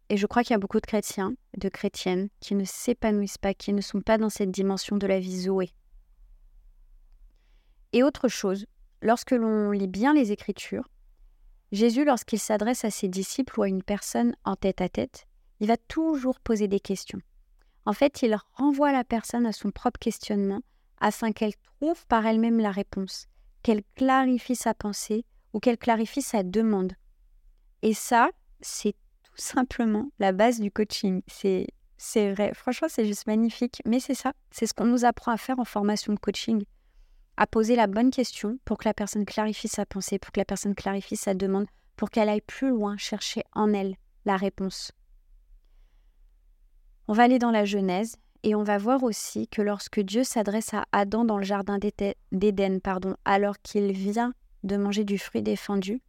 Et 0.09 0.17
je 0.17 0.27
crois 0.27 0.43
qu'il 0.43 0.53
y 0.53 0.55
a 0.55 0.59
beaucoup 0.59 0.81
de 0.81 0.87
chrétiens, 0.87 1.35
de 1.57 1.69
chrétiennes, 1.69 2.29
qui 2.41 2.55
ne 2.55 2.65
s'épanouissent 2.65 3.39
pas, 3.39 3.55
qui 3.55 3.73
ne 3.73 3.81
sont 3.81 4.01
pas 4.01 4.19
dans 4.19 4.31
cette 4.31 4.51
dimension 4.51 4.97
de 4.97 5.07
la 5.07 5.19
vie 5.19 5.43
Zoé. 5.43 5.71
Et 7.93 8.03
autre 8.03 8.29
chose, 8.29 8.67
lorsque 9.03 9.33
l'on 9.33 9.71
lit 9.71 9.89
bien 9.89 10.15
les 10.15 10.33
Écritures, 10.33 10.89
Jésus, 11.73 12.05
lorsqu'il 12.05 12.39
s'adresse 12.39 12.85
à 12.85 12.91
ses 12.91 13.09
disciples 13.09 13.59
ou 13.59 13.63
à 13.65 13.69
une 13.69 13.83
personne 13.83 14.37
en 14.45 14.55
tête 14.55 14.81
à 14.81 14.89
tête, 14.89 15.27
il 15.59 15.67
va 15.67 15.77
toujours 15.77 16.39
poser 16.41 16.69
des 16.69 16.81
questions. 16.81 17.21
En 17.85 17.93
fait, 17.93 18.23
il 18.23 18.37
renvoie 18.53 18.93
la 18.93 19.05
personne 19.05 19.47
à 19.47 19.53
son 19.53 19.71
propre 19.71 19.99
questionnement 19.99 20.61
afin 20.99 21.33
qu'elle 21.33 21.55
trouve 21.57 22.07
par 22.07 22.27
elle-même 22.27 22.61
la 22.61 22.71
réponse, 22.71 23.27
qu'elle 23.63 23.83
clarifie 23.95 24.57
sa 24.57 24.75
pensée 24.75 25.25
ou 25.53 25.61
qu'elle 25.61 25.79
clarifie 25.79 26.23
sa 26.23 26.43
demande. 26.43 26.93
Et 27.83 27.95
ça, 27.95 28.31
c'est 28.61 28.95
simplement 29.37 30.11
la 30.19 30.33
base 30.33 30.61
du 30.61 30.71
coaching. 30.71 31.23
C'est 31.27 31.67
c'est 31.99 32.33
vrai, 32.33 32.53
franchement, 32.53 32.89
c'est 32.91 33.07
juste 33.07 33.27
magnifique, 33.27 33.81
mais 33.87 34.01
c'est 34.01 34.15
ça, 34.15 34.35
c'est 34.51 34.67
ce 34.67 34.75
qu'on 34.75 34.85
nous 34.85 35.07
apprend 35.07 35.33
à 35.33 35.39
faire 35.39 35.59
en 35.59 35.65
formation 35.65 36.13
de 36.13 36.19
coaching 36.19 36.65
à 37.37 37.47
poser 37.47 37.77
la 37.77 37.87
bonne 37.87 38.11
question 38.11 38.59
pour 38.65 38.79
que 38.79 38.89
la 38.89 38.95
personne 38.95 39.25
clarifie 39.25 39.69
sa 39.69 39.87
pensée, 39.87 40.19
pour 40.19 40.33
que 40.33 40.41
la 40.41 40.45
personne 40.45 40.75
clarifie 40.75 41.17
sa 41.17 41.35
demande, 41.35 41.67
pour 41.97 42.11
qu'elle 42.11 42.29
aille 42.29 42.41
plus 42.41 42.71
loin 42.71 42.97
chercher 42.97 43.43
en 43.53 43.73
elle 43.73 43.97
la 44.25 44.37
réponse. 44.37 44.93
On 47.09 47.13
va 47.13 47.25
aller 47.25 47.39
dans 47.39 47.51
la 47.51 47.65
Genèse 47.65 48.17
et 48.43 48.55
on 48.55 48.63
va 48.63 48.79
voir 48.79 49.03
aussi 49.03 49.49
que 49.49 49.63
lorsque 49.63 50.01
Dieu 50.01 50.25
s'adresse 50.25 50.75
à 50.75 50.87
Adam 50.93 51.25
dans 51.25 51.39
le 51.39 51.45
jardin 51.45 51.79
d'Éden, 52.33 52.81
pardon, 52.81 53.17
alors 53.25 53.59
qu'il 53.63 53.93
vient 53.93 54.33
de 54.65 54.77
manger 54.77 55.05
du 55.05 55.19
fruit 55.19 55.43
défendu, 55.43 56.01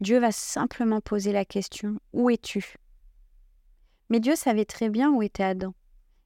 Dieu 0.00 0.18
va 0.18 0.32
simplement 0.32 1.00
poser 1.00 1.32
la 1.32 1.44
question 1.44 1.98
Où 2.12 2.30
es-tu? 2.30 2.76
Mais 4.10 4.20
Dieu 4.20 4.36
savait 4.36 4.64
très 4.64 4.88
bien 4.88 5.10
où 5.10 5.22
était 5.22 5.42
Adam. 5.42 5.74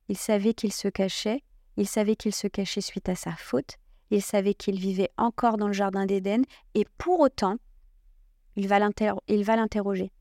Il 0.08 0.16
savait 0.16 0.54
qu'il 0.54 0.72
se 0.72 0.88
cachait 0.88 1.42
il 1.76 1.88
savait 1.88 2.16
qu'il 2.16 2.34
se 2.34 2.46
cachait 2.46 2.80
suite 2.80 3.08
à 3.08 3.14
sa 3.14 3.32
faute, 3.32 3.78
il 4.10 4.22
savait 4.22 4.54
qu'il 4.54 4.78
vivait 4.78 5.10
encore 5.16 5.56
dans 5.56 5.69
le 5.69 5.72
jardin 5.72 6.06
d'Éden, 6.06 6.42
et 6.74 6.84
pour 6.98 7.20
autant, 7.20 7.56
il 8.56 8.69
va 8.69 8.78
l'interroger. 8.78 10.12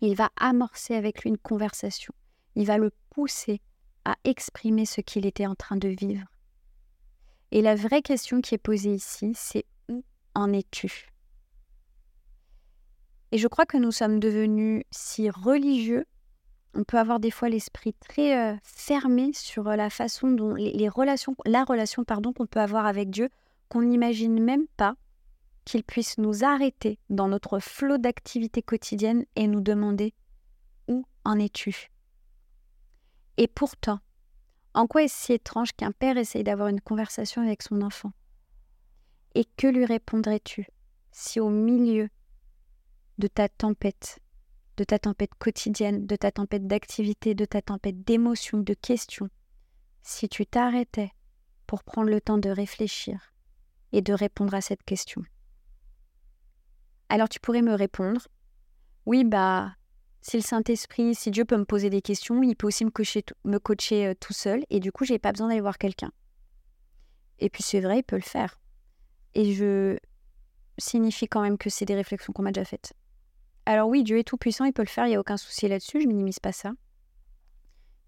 Il 0.00 0.14
va 0.14 0.30
amorcer 0.36 0.94
avec 0.94 1.22
lui 1.22 1.30
une 1.30 1.38
conversation. 1.38 2.14
Il 2.54 2.66
va 2.66 2.78
le 2.78 2.92
pousser 3.10 3.60
à 4.04 4.16
exprimer 4.24 4.86
ce 4.86 5.00
qu'il 5.00 5.26
était 5.26 5.46
en 5.46 5.54
train 5.54 5.76
de 5.76 5.88
vivre. 5.88 6.26
Et 7.50 7.62
la 7.62 7.74
vraie 7.74 8.02
question 8.02 8.40
qui 8.40 8.54
est 8.54 8.58
posée 8.58 8.94
ici, 8.94 9.32
c'est 9.34 9.64
où 9.88 10.04
en 10.34 10.52
es-tu? 10.52 11.11
Et 13.32 13.38
je 13.38 13.48
crois 13.48 13.66
que 13.66 13.78
nous 13.78 13.92
sommes 13.92 14.20
devenus 14.20 14.84
si 14.90 15.30
religieux 15.30 16.06
on 16.74 16.84
peut 16.84 16.98
avoir 16.98 17.20
des 17.20 17.30
fois 17.30 17.48
l'esprit 17.48 17.94
très 17.94 18.38
euh, 18.38 18.56
fermé 18.62 19.32
sur 19.34 19.68
euh, 19.68 19.76
la 19.76 19.90
façon 19.90 20.30
dont 20.30 20.54
les, 20.54 20.88
relations, 20.88 21.36
la 21.44 21.64
relation 21.64 22.04
pardon 22.04 22.32
qu'on 22.32 22.46
peut 22.46 22.60
avoir 22.60 22.86
avec 22.86 23.10
Dieu, 23.10 23.28
qu'on 23.68 23.82
n'imagine 23.82 24.42
même 24.42 24.66
pas 24.76 24.94
qu'il 25.64 25.84
puisse 25.84 26.18
nous 26.18 26.44
arrêter 26.44 26.98
dans 27.10 27.28
notre 27.28 27.58
flot 27.58 27.98
d'activités 27.98 28.62
quotidiennes 28.62 29.24
et 29.36 29.46
nous 29.46 29.60
demander 29.60 30.14
où 30.88 31.04
en 31.24 31.38
es-tu. 31.38 31.88
Et 33.36 33.48
pourtant, 33.48 34.00
en 34.74 34.86
quoi 34.86 35.04
est-ce 35.04 35.26
si 35.26 35.32
étrange 35.34 35.72
qu'un 35.72 35.92
père 35.92 36.16
essaye 36.16 36.42
d'avoir 36.42 36.68
une 36.68 36.80
conversation 36.80 37.42
avec 37.42 37.62
son 37.62 37.82
enfant? 37.82 38.12
Et 39.34 39.44
que 39.44 39.66
lui 39.66 39.84
répondrais-tu 39.84 40.66
si 41.12 41.38
au 41.38 41.50
milieu 41.50 42.08
de 43.18 43.26
ta 43.28 43.48
tempête, 43.48 44.18
de 44.76 44.84
ta 44.84 44.98
tempête 44.98 45.34
quotidienne, 45.38 46.06
de 46.06 46.16
ta 46.16 46.32
tempête 46.32 46.66
d'activité, 46.66 47.34
de 47.34 47.44
ta 47.44 47.62
tempête 47.62 48.02
d'émotions, 48.04 48.58
de 48.58 48.74
questions, 48.74 49.28
si 50.02 50.28
tu 50.28 50.46
t'arrêtais 50.46 51.12
pour 51.66 51.84
prendre 51.84 52.10
le 52.10 52.20
temps 52.20 52.38
de 52.38 52.50
réfléchir 52.50 53.32
et 53.92 54.02
de 54.02 54.12
répondre 54.12 54.54
à 54.54 54.60
cette 54.60 54.82
question. 54.82 55.22
Alors 57.08 57.28
tu 57.28 57.40
pourrais 57.40 57.62
me 57.62 57.74
répondre, 57.74 58.26
oui, 59.04 59.24
bah, 59.24 59.74
si 60.22 60.36
le 60.36 60.42
Saint-Esprit, 60.42 61.14
si 61.14 61.30
Dieu 61.30 61.44
peut 61.44 61.56
me 61.56 61.64
poser 61.64 61.90
des 61.90 62.00
questions, 62.00 62.42
il 62.42 62.54
peut 62.54 62.68
aussi 62.68 62.84
me 62.84 63.58
coacher, 63.58 64.06
euh, 64.06 64.14
tout 64.14 64.32
seul, 64.32 64.64
et 64.70 64.80
du 64.80 64.92
coup, 64.92 65.04
j'ai 65.04 65.18
pas 65.18 65.32
besoin 65.32 65.48
d'aller 65.48 65.60
voir 65.60 65.78
quelqu'un. 65.78 66.12
Et 67.38 67.50
puis 67.50 67.62
c'est 67.62 67.80
vrai, 67.80 67.98
il 67.98 68.02
peut 68.04 68.16
le 68.16 68.22
faire. 68.22 68.60
Et 69.34 69.52
je 69.52 69.98
signifie 70.78 71.26
quand 71.26 71.42
même 71.42 71.58
que 71.58 71.70
c'est 71.70 71.84
des 71.84 71.94
réflexions 71.94 72.32
qu'on 72.32 72.42
m'a 72.42 72.52
déjà 72.52 72.64
faites. 72.64 72.92
Alors 73.66 73.88
oui, 73.88 74.02
Dieu 74.02 74.18
est 74.18 74.24
tout 74.24 74.36
puissant, 74.36 74.64
il 74.64 74.72
peut 74.72 74.82
le 74.82 74.88
faire, 74.88 75.06
il 75.06 75.10
n'y 75.10 75.16
a 75.16 75.20
aucun 75.20 75.36
souci 75.36 75.68
là-dessus, 75.68 76.00
je 76.00 76.08
minimise 76.08 76.40
pas 76.40 76.52
ça. 76.52 76.72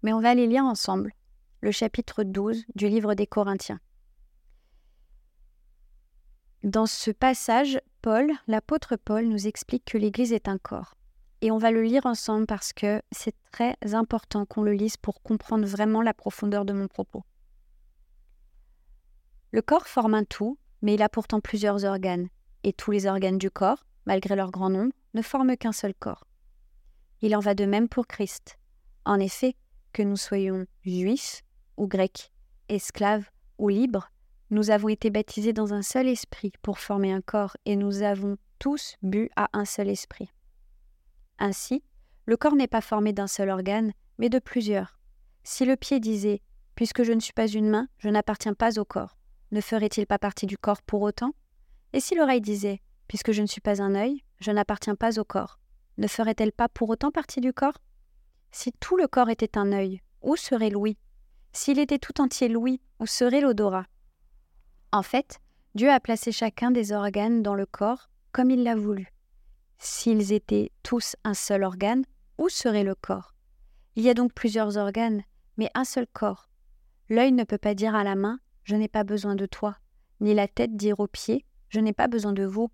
Mais 0.03 0.11
on 0.11 0.19
va 0.19 0.29
aller 0.29 0.47
lire 0.47 0.65
ensemble 0.65 1.13
le 1.61 1.71
chapitre 1.71 2.23
12 2.23 2.65
du 2.75 2.87
livre 2.87 3.13
des 3.15 3.25
Corinthiens. 3.25 3.79
Dans 6.63 6.85
ce 6.85 7.11
passage, 7.11 7.79
Paul, 8.01 8.31
l'apôtre 8.47 8.97
Paul, 8.97 9.25
nous 9.25 9.47
explique 9.47 9.85
que 9.85 9.97
l'Église 9.97 10.33
est 10.33 10.47
un 10.47 10.57
corps. 10.57 10.95
Et 11.41 11.51
on 11.51 11.57
va 11.57 11.71
le 11.71 11.83
lire 11.83 12.05
ensemble 12.05 12.47
parce 12.47 12.73
que 12.73 13.01
c'est 13.11 13.35
très 13.51 13.75
important 13.93 14.45
qu'on 14.45 14.63
le 14.63 14.73
lise 14.73 14.97
pour 14.97 15.21
comprendre 15.21 15.67
vraiment 15.67 16.01
la 16.01 16.13
profondeur 16.13 16.65
de 16.65 16.73
mon 16.73 16.87
propos. 16.87 17.23
Le 19.51 19.61
corps 19.61 19.87
forme 19.87 20.15
un 20.15 20.23
tout, 20.23 20.57
mais 20.81 20.95
il 20.95 21.01
a 21.01 21.09
pourtant 21.09 21.39
plusieurs 21.39 21.85
organes. 21.85 22.29
Et 22.63 22.73
tous 22.73 22.91
les 22.91 23.05
organes 23.05 23.37
du 23.37 23.51
corps, 23.51 23.85
malgré 24.05 24.35
leur 24.35 24.51
grand 24.51 24.69
nombre, 24.69 24.93
ne 25.15 25.21
forment 25.21 25.57
qu'un 25.57 25.71
seul 25.71 25.95
corps. 25.95 26.27
Il 27.21 27.35
en 27.35 27.39
va 27.39 27.55
de 27.55 27.65
même 27.65 27.89
pour 27.89 28.05
Christ. 28.05 28.59
En 29.05 29.19
effet, 29.19 29.55
que 29.93 30.03
nous 30.03 30.17
soyons 30.17 30.65
juifs 30.83 31.41
ou 31.77 31.87
grecs, 31.87 32.31
esclaves 32.69 33.29
ou 33.57 33.69
libres, 33.69 34.11
nous 34.51 34.69
avons 34.69 34.89
été 34.89 35.09
baptisés 35.09 35.53
dans 35.53 35.73
un 35.73 35.81
seul 35.81 36.07
esprit 36.07 36.51
pour 36.61 36.79
former 36.79 37.11
un 37.11 37.21
corps 37.21 37.57
et 37.65 37.75
nous 37.75 38.03
avons 38.03 38.37
tous 38.59 38.97
bu 39.01 39.29
à 39.35 39.49
un 39.53 39.65
seul 39.65 39.89
esprit. 39.89 40.29
Ainsi, 41.39 41.83
le 42.25 42.37
corps 42.37 42.55
n'est 42.55 42.67
pas 42.67 42.81
formé 42.81 43.13
d'un 43.13 43.27
seul 43.27 43.49
organe, 43.49 43.93
mais 44.17 44.29
de 44.29 44.39
plusieurs. 44.39 44.99
Si 45.43 45.65
le 45.65 45.75
pied 45.77 45.99
disait 45.99 46.41
Puisque 46.75 47.03
je 47.03 47.13
ne 47.13 47.21
suis 47.21 47.33
pas 47.33 47.47
une 47.47 47.69
main, 47.69 47.87
je 47.99 48.09
n'appartiens 48.09 48.53
pas 48.53 48.79
au 48.79 48.85
corps, 48.85 49.17
ne 49.51 49.61
ferait-il 49.61 50.05
pas 50.07 50.19
partie 50.19 50.45
du 50.45 50.57
corps 50.57 50.81
pour 50.81 51.01
autant? 51.01 51.33
Et 51.93 52.01
si 52.01 52.15
l'oreille 52.15 52.41
disait 52.41 52.81
Puisque 53.07 53.31
je 53.31 53.41
ne 53.41 53.47
suis 53.47 53.61
pas 53.61 53.81
un 53.81 53.95
œil, 53.95 54.24
je 54.39 54.51
n'appartiens 54.51 54.95
pas 54.95 55.19
au 55.19 55.23
corps, 55.23 55.59
ne 55.97 56.07
ferait-elle 56.07 56.51
pas 56.51 56.67
pour 56.67 56.89
autant 56.89 57.11
partie 57.11 57.41
du 57.41 57.53
corps? 57.53 57.77
Si 58.51 58.71
tout 58.73 58.97
le 58.97 59.07
corps 59.07 59.29
était 59.29 59.57
un 59.57 59.71
œil, 59.71 60.01
où 60.21 60.35
serait 60.35 60.69
l'ouïe 60.69 60.97
S'il 61.53 61.79
était 61.79 61.99
tout 61.99 62.19
entier 62.21 62.47
l'ouïe, 62.47 62.81
où 62.99 63.05
serait 63.05 63.41
l'odorat? 63.41 63.85
En 64.91 65.03
fait, 65.03 65.39
Dieu 65.73 65.89
a 65.89 65.99
placé 65.99 66.31
chacun 66.31 66.71
des 66.71 66.91
organes 66.91 67.43
dans 67.43 67.55
le 67.55 67.65
corps 67.65 68.09
comme 68.31 68.51
il 68.51 68.63
l'a 68.63 68.75
voulu. 68.75 69.13
S'ils 69.77 70.33
étaient 70.33 70.71
tous 70.83 71.15
un 71.23 71.33
seul 71.33 71.63
organe, 71.63 72.03
où 72.37 72.49
serait 72.49 72.83
le 72.83 72.95
corps? 72.95 73.33
Il 73.95 74.03
y 74.03 74.09
a 74.09 74.13
donc 74.13 74.33
plusieurs 74.33 74.77
organes, 74.77 75.23
mais 75.57 75.69
un 75.73 75.85
seul 75.85 76.07
corps. 76.07 76.49
L'œil 77.09 77.31
ne 77.31 77.43
peut 77.43 77.57
pas 77.57 77.75
dire 77.75 77.95
à 77.95 78.03
la 78.03 78.15
main 78.15 78.39
Je 78.63 78.75
n'ai 78.75 78.87
pas 78.87 79.03
besoin 79.03 79.35
de 79.35 79.45
toi, 79.45 79.77
ni 80.19 80.33
la 80.33 80.47
tête 80.47 80.75
dire 80.75 80.99
aux 80.99 81.07
pieds 81.07 81.45
Je 81.69 81.79
n'ai 81.79 81.93
pas 81.93 82.07
besoin 82.07 82.33
de 82.33 82.45
vous. 82.45 82.71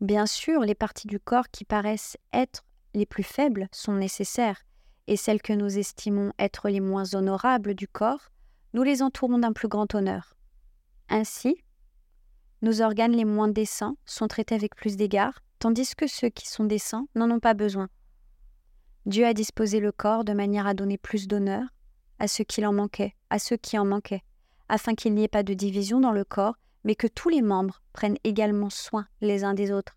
Bien 0.00 0.26
sûr, 0.26 0.60
les 0.60 0.74
parties 0.74 1.06
du 1.06 1.18
corps 1.18 1.48
qui 1.50 1.64
paraissent 1.64 2.18
être 2.32 2.64
les 2.94 3.06
plus 3.06 3.22
faibles 3.22 3.68
sont 3.72 3.94
nécessaires, 3.94 4.62
et 5.06 5.16
celles 5.16 5.42
que 5.42 5.52
nous 5.52 5.78
estimons 5.78 6.32
être 6.38 6.68
les 6.68 6.80
moins 6.80 7.14
honorables 7.14 7.74
du 7.74 7.88
corps, 7.88 8.30
nous 8.74 8.82
les 8.82 9.02
entourons 9.02 9.38
d'un 9.38 9.52
plus 9.52 9.68
grand 9.68 9.94
honneur. 9.94 10.36
Ainsi, 11.08 11.56
nos 12.62 12.82
organes 12.82 13.12
les 13.12 13.24
moins 13.24 13.48
décents 13.48 13.96
sont 14.04 14.28
traités 14.28 14.54
avec 14.54 14.74
plus 14.74 14.96
d'égard, 14.96 15.40
tandis 15.58 15.94
que 15.94 16.06
ceux 16.06 16.28
qui 16.28 16.48
sont 16.48 16.64
décents 16.64 17.06
n'en 17.14 17.30
ont 17.30 17.40
pas 17.40 17.54
besoin. 17.54 17.88
Dieu 19.06 19.24
a 19.24 19.34
disposé 19.34 19.78
le 19.78 19.92
corps 19.92 20.24
de 20.24 20.32
manière 20.32 20.66
à 20.66 20.74
donner 20.74 20.98
plus 20.98 21.28
d'honneur 21.28 21.62
à 22.18 22.28
ceux 22.28 22.44
qui 22.44 22.64
en 22.64 22.72
manquaient, 22.72 23.14
à 23.30 23.38
ceux 23.38 23.56
qui 23.56 23.78
en 23.78 23.84
manquaient, 23.84 24.24
afin 24.68 24.94
qu'il 24.94 25.14
n'y 25.14 25.24
ait 25.24 25.28
pas 25.28 25.42
de 25.42 25.54
division 25.54 26.00
dans 26.00 26.12
le 26.12 26.24
corps, 26.24 26.56
mais 26.86 26.94
que 26.94 27.08
tous 27.08 27.28
les 27.28 27.42
membres 27.42 27.82
prennent 27.92 28.16
également 28.22 28.70
soin 28.70 29.08
les 29.20 29.42
uns 29.42 29.54
des 29.54 29.72
autres. 29.72 29.96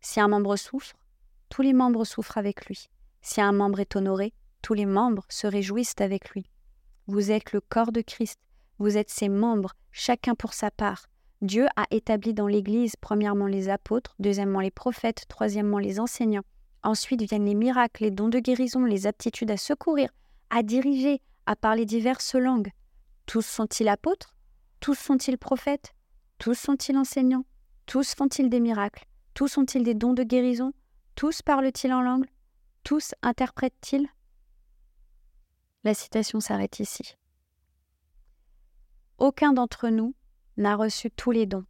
Si 0.00 0.20
un 0.20 0.28
membre 0.28 0.56
souffre, 0.56 0.96
tous 1.50 1.60
les 1.60 1.74
membres 1.74 2.06
souffrent 2.06 2.38
avec 2.38 2.64
lui. 2.64 2.88
Si 3.20 3.42
un 3.42 3.52
membre 3.52 3.80
est 3.80 3.94
honoré, 3.94 4.32
tous 4.62 4.72
les 4.72 4.86
membres 4.86 5.26
se 5.28 5.46
réjouissent 5.46 6.00
avec 6.00 6.30
lui. 6.30 6.46
Vous 7.06 7.30
êtes 7.30 7.52
le 7.52 7.60
corps 7.60 7.92
de 7.92 8.00
Christ, 8.00 8.40
vous 8.78 8.96
êtes 8.96 9.10
ses 9.10 9.28
membres, 9.28 9.74
chacun 9.92 10.34
pour 10.34 10.54
sa 10.54 10.70
part. 10.70 11.04
Dieu 11.42 11.66
a 11.76 11.84
établi 11.90 12.32
dans 12.32 12.46
l'Église 12.46 12.96
premièrement 12.98 13.46
les 13.46 13.68
apôtres, 13.68 14.14
deuxièmement 14.18 14.60
les 14.60 14.70
prophètes, 14.70 15.26
troisièmement 15.28 15.78
les 15.78 16.00
enseignants. 16.00 16.44
Ensuite 16.82 17.20
viennent 17.20 17.44
les 17.44 17.54
miracles, 17.54 18.02
les 18.02 18.10
dons 18.10 18.30
de 18.30 18.38
guérison, 18.38 18.86
les 18.86 19.06
aptitudes 19.06 19.50
à 19.50 19.58
secourir, 19.58 20.08
à 20.48 20.62
diriger, 20.62 21.20
à 21.44 21.54
parler 21.54 21.84
diverses 21.84 22.34
langues. 22.34 22.70
Tous 23.26 23.44
sont-ils 23.44 23.88
apôtres? 23.88 24.34
Tous 24.80 24.98
sont-ils 24.98 25.36
prophètes? 25.36 25.92
Tous 26.44 26.52
sont-ils 26.52 26.98
enseignants? 26.98 27.46
Tous 27.86 28.14
font-ils 28.14 28.50
des 28.50 28.60
miracles? 28.60 29.06
Tous 29.32 29.56
ont-ils 29.56 29.82
des 29.82 29.94
dons 29.94 30.12
de 30.12 30.24
guérison? 30.24 30.74
Tous 31.14 31.40
parlent-ils 31.40 31.90
en 31.90 32.02
langue? 32.02 32.26
Tous 32.82 33.14
interprètent-ils? 33.22 34.06
La 35.84 35.94
citation 35.94 36.40
s'arrête 36.40 36.80
ici. 36.80 37.16
Aucun 39.16 39.54
d'entre 39.54 39.88
nous 39.88 40.14
n'a 40.58 40.76
reçu 40.76 41.10
tous 41.10 41.30
les 41.30 41.46
dons. 41.46 41.64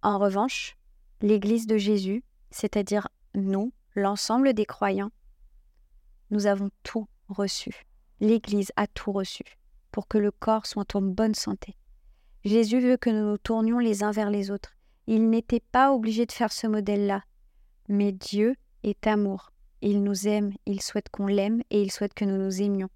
En 0.00 0.18
revanche, 0.18 0.78
l'Église 1.20 1.66
de 1.66 1.76
Jésus, 1.76 2.24
c'est-à-dire 2.50 3.08
nous, 3.34 3.74
l'ensemble 3.94 4.54
des 4.54 4.64
croyants, 4.64 5.12
nous 6.30 6.46
avons 6.46 6.70
tout 6.82 7.08
reçu. 7.28 7.86
L'Église 8.20 8.72
a 8.76 8.86
tout 8.86 9.12
reçu 9.12 9.44
pour 9.92 10.08
que 10.08 10.16
le 10.16 10.30
corps 10.30 10.64
soit 10.64 10.96
en 10.96 11.02
bonne 11.02 11.34
santé. 11.34 11.76
Jésus 12.46 12.78
veut 12.78 12.96
que 12.96 13.10
nous 13.10 13.28
nous 13.28 13.38
tournions 13.38 13.80
les 13.80 14.04
uns 14.04 14.12
vers 14.12 14.30
les 14.30 14.52
autres. 14.52 14.76
Il 15.08 15.30
n'était 15.30 15.64
pas 15.72 15.92
obligé 15.92 16.26
de 16.26 16.32
faire 16.32 16.52
ce 16.52 16.68
modèle-là. 16.68 17.24
Mais 17.88 18.12
Dieu 18.12 18.54
est 18.84 19.04
amour. 19.08 19.50
Il 19.82 20.04
nous 20.04 20.28
aime, 20.28 20.52
il 20.64 20.80
souhaite 20.80 21.08
qu'on 21.08 21.26
l'aime 21.26 21.62
et 21.70 21.82
il 21.82 21.90
souhaite 21.90 22.14
que 22.14 22.24
nous 22.24 22.36
nous 22.36 22.62
aimions. 22.62 22.88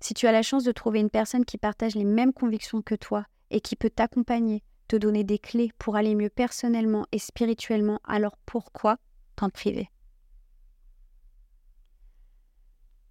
Si 0.00 0.14
tu 0.14 0.26
as 0.26 0.32
la 0.32 0.42
chance 0.42 0.64
de 0.64 0.72
trouver 0.72 0.98
une 0.98 1.10
personne 1.10 1.44
qui 1.44 1.58
partage 1.58 1.94
les 1.94 2.04
mêmes 2.04 2.32
convictions 2.32 2.82
que 2.82 2.96
toi 2.96 3.24
et 3.50 3.60
qui 3.60 3.76
peut 3.76 3.88
t'accompagner, 3.88 4.64
te 4.88 4.96
donner 4.96 5.22
des 5.22 5.38
clés 5.38 5.70
pour 5.78 5.94
aller 5.94 6.16
mieux 6.16 6.28
personnellement 6.28 7.06
et 7.12 7.20
spirituellement, 7.20 8.00
alors 8.02 8.36
pourquoi 8.46 8.96
t'en 9.36 9.48
priver? 9.48 9.90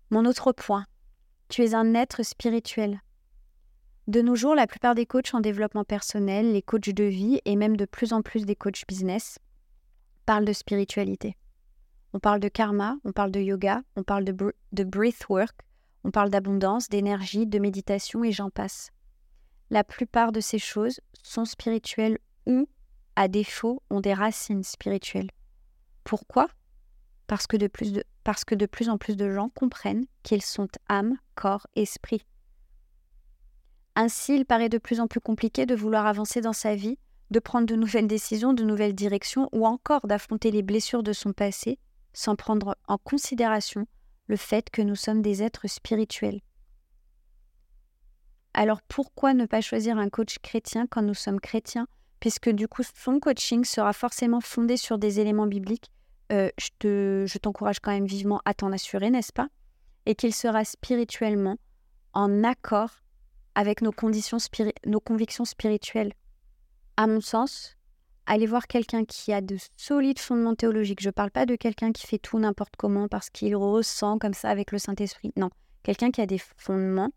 Mon 0.09 0.25
autre 0.25 0.51
point, 0.51 0.85
tu 1.47 1.63
es 1.63 1.75
un 1.75 1.93
être 1.93 2.23
spirituel. 2.23 2.99
De 4.07 4.21
nos 4.21 4.35
jours, 4.35 4.55
la 4.55 4.67
plupart 4.67 4.95
des 4.95 5.05
coachs 5.05 5.33
en 5.33 5.41
développement 5.41 5.83
personnel, 5.83 6.53
les 6.53 6.61
coachs 6.61 6.89
de 6.89 7.03
vie 7.03 7.41
et 7.45 7.55
même 7.55 7.75
de 7.75 7.85
plus 7.85 8.13
en 8.13 8.21
plus 8.21 8.45
des 8.45 8.55
coachs 8.55 8.83
business 8.87 9.39
parlent 10.25 10.45
de 10.45 10.53
spiritualité. 10.53 11.35
On 12.13 12.19
parle 12.19 12.39
de 12.39 12.47
karma, 12.47 12.97
on 13.03 13.11
parle 13.11 13.31
de 13.31 13.41
yoga, 13.41 13.81
on 13.95 14.03
parle 14.03 14.23
de, 14.23 14.83
breathwork, 14.83 15.55
on 16.03 16.11
parle 16.11 16.29
d'abondance, 16.29 16.87
d'énergie, 16.87 17.45
de 17.45 17.59
méditation 17.59 18.23
et 18.23 18.31
j'en 18.31 18.49
passe 18.49 18.91
la 19.69 19.83
plupart 19.83 20.31
de 20.31 20.39
ces 20.39 20.59
choses 20.59 20.99
sont 21.23 21.45
spirituelles 21.45 22.17
ou, 22.45 22.67
à 23.15 23.27
défaut, 23.27 23.81
ont 23.89 23.99
des 23.99 24.13
racines 24.13 24.63
spirituelles. 24.63 25.29
Pourquoi? 26.03 26.47
Parce 27.27 27.47
que, 27.47 27.57
de 27.57 27.67
plus 27.67 28.01
parce 28.23 28.45
que 28.45 28.55
de 28.55 28.65
plus 28.65 28.89
en 28.89 28.97
plus 28.97 29.17
de 29.17 29.29
gens 29.29 29.49
comprennent 29.49 30.05
qu'ils 30.23 30.41
sont 30.41 30.69
âme, 30.87 31.17
corps, 31.35 31.67
esprit. 31.75 32.25
Ainsi, 34.00 34.36
il 34.36 34.46
paraît 34.46 34.70
de 34.70 34.77
plus 34.77 35.00
en 35.00 35.08
plus 35.08 35.20
compliqué 35.20 35.66
de 35.66 35.74
vouloir 35.74 36.06
avancer 36.06 36.39
dans 36.39 36.54
sa 36.54 36.75
vie, 36.75 37.00
de 37.32 37.39
prendre 37.39 37.66
de 37.66 37.75
nouvelles 37.75 38.06
décisions, 38.06 38.54
de 38.54 38.63
nouvelles 38.63 38.94
directions, 38.94 39.50
ou 39.51 39.66
encore 39.66 40.06
d'affronter 40.06 40.51
les 40.51 40.62
blessures 40.62 41.01
de 41.01 41.13
son 41.13 41.34
passé, 41.34 41.80
sans 42.13 42.36
prendre 42.36 42.77
en 42.88 43.00
considération 43.00 43.88
le 44.27 44.36
fait 44.36 44.70
que 44.70 44.84
nous 44.84 44.96
sommes 44.96 45.24
des 45.24 45.42
êtres 45.42 45.66
spirituels. 45.66 46.42
Alors 48.54 48.84
pourquoi 48.84 49.34
ne 49.34 49.48
pas 49.48 49.62
choisir 49.62 49.98
un 49.98 50.10
coach 50.10 50.38
chrétien 50.44 50.86
quand 50.86 51.01
nous 51.01 51.16
sommes 51.16 51.39
chrétiens? 51.39 51.88
Puisque 52.20 52.50
du 52.50 52.68
coup, 52.68 52.84
son 52.84 53.20
coaching 53.20 53.66
sera 53.66 53.94
forcément 53.94 54.42
fondé 54.42 54.77
sur 54.77 55.00
des 55.00 55.20
éléments 55.20 55.48
bibliques. 55.48 55.89
Euh, 56.32 56.51
je 56.84 57.38
t'encourage 57.39 57.80
quand 57.80 57.92
même 57.92 58.06
vivement 58.06 58.44
à 58.46 58.54
t'en 58.54 58.72
assurer, 58.72 59.10
n'est-ce 59.10 59.34
pas? 59.34 59.48
Et 60.06 60.13
qu'il 60.13 60.36
sera 60.36 60.66
spirituellement 60.66 61.58
en 62.13 62.44
accord 62.44 62.92
avec 63.57 63.81
nos, 63.81 63.91
convictions 63.91 64.37
spirituelles. 65.45 66.13
À 66.95 67.07
mon 67.07 67.21
sens, 67.21 67.75
allez 68.27 68.45
voir 68.45 68.67
quelqu'un 68.67 69.03
qui 69.03 69.33
a 69.33 69.41
de 69.41 69.57
solides 69.75 70.19
fondements 70.19 70.53
théologiques. 70.53 71.01
Je 71.01 71.09
ne 71.09 71.11
parle 71.11 71.31
pas 71.31 71.47
de 71.47 71.55
quelqu'un 71.55 71.91
qui 71.91 72.05
fait 72.05 72.19
tout 72.19 72.37
n'importe 72.37 72.75
comment 72.77 73.07
parce 73.07 73.31
qu'il 73.31 73.55
ressent 73.55 74.19
comme 74.19 74.35
ça 74.35 74.51
avec 74.51 74.71
le 74.71 74.77
Saint-Esprit. 74.77 75.33
Non, 75.37 75.49
quelqu'un 75.81 76.11
qui 76.11 76.21
a 76.21 76.27
des 76.27 76.39
fondements 76.55 77.09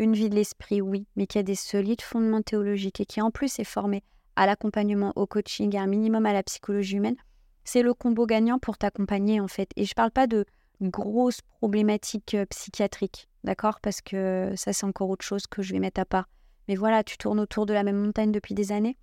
une 0.00 0.14
vie 0.14 0.28
de 0.28 0.34
l'esprit, 0.34 0.80
oui, 0.80 1.06
mais 1.14 1.28
qui 1.28 1.38
a 1.38 1.44
des 1.44 1.54
solides 1.54 2.02
fondements 2.02 2.42
théologiques 2.42 3.00
et 3.00 3.06
qui 3.06 3.20
en 3.20 3.30
plus 3.30 3.58
est 3.60 3.64
formé 3.64 4.02
à 4.34 4.46
l'accompagnement, 4.46 5.12
au 5.14 5.26
coaching 5.26 5.74
et 5.76 5.78
un 5.78 5.86
minimum 5.86 6.26
à 6.26 6.32
la 6.32 6.42
psychologie 6.42 6.96
humaine, 6.96 7.16
c'est 7.64 7.82
le 7.82 7.94
combo 7.94 8.26
gagnant 8.26 8.58
pour 8.58 8.78
t'accompagner 8.78 9.40
en 9.40 9.48
fait. 9.48 9.70
Et 9.76 9.84
je 9.84 9.92
ne 9.92 9.94
parle 9.94 10.10
pas 10.10 10.26
de 10.26 10.44
grosses 10.80 11.40
problématiques 11.42 12.34
euh, 12.34 12.46
psychiatriques, 12.46 13.28
d'accord? 13.44 13.80
Parce 13.80 14.00
que 14.00 14.52
ça 14.56 14.72
c'est 14.72 14.86
encore 14.86 15.10
autre 15.10 15.24
chose 15.24 15.46
que 15.46 15.62
je 15.62 15.72
vais 15.72 15.80
mettre 15.80 16.00
à 16.00 16.04
part. 16.04 16.28
Mais 16.68 16.76
voilà, 16.76 17.02
tu 17.02 17.16
tournes 17.16 17.40
autour 17.40 17.66
de 17.66 17.72
la 17.72 17.82
même 17.82 17.96
montagne 17.96 18.32
depuis 18.32 18.54
des 18.54 18.72
années, 18.72 18.96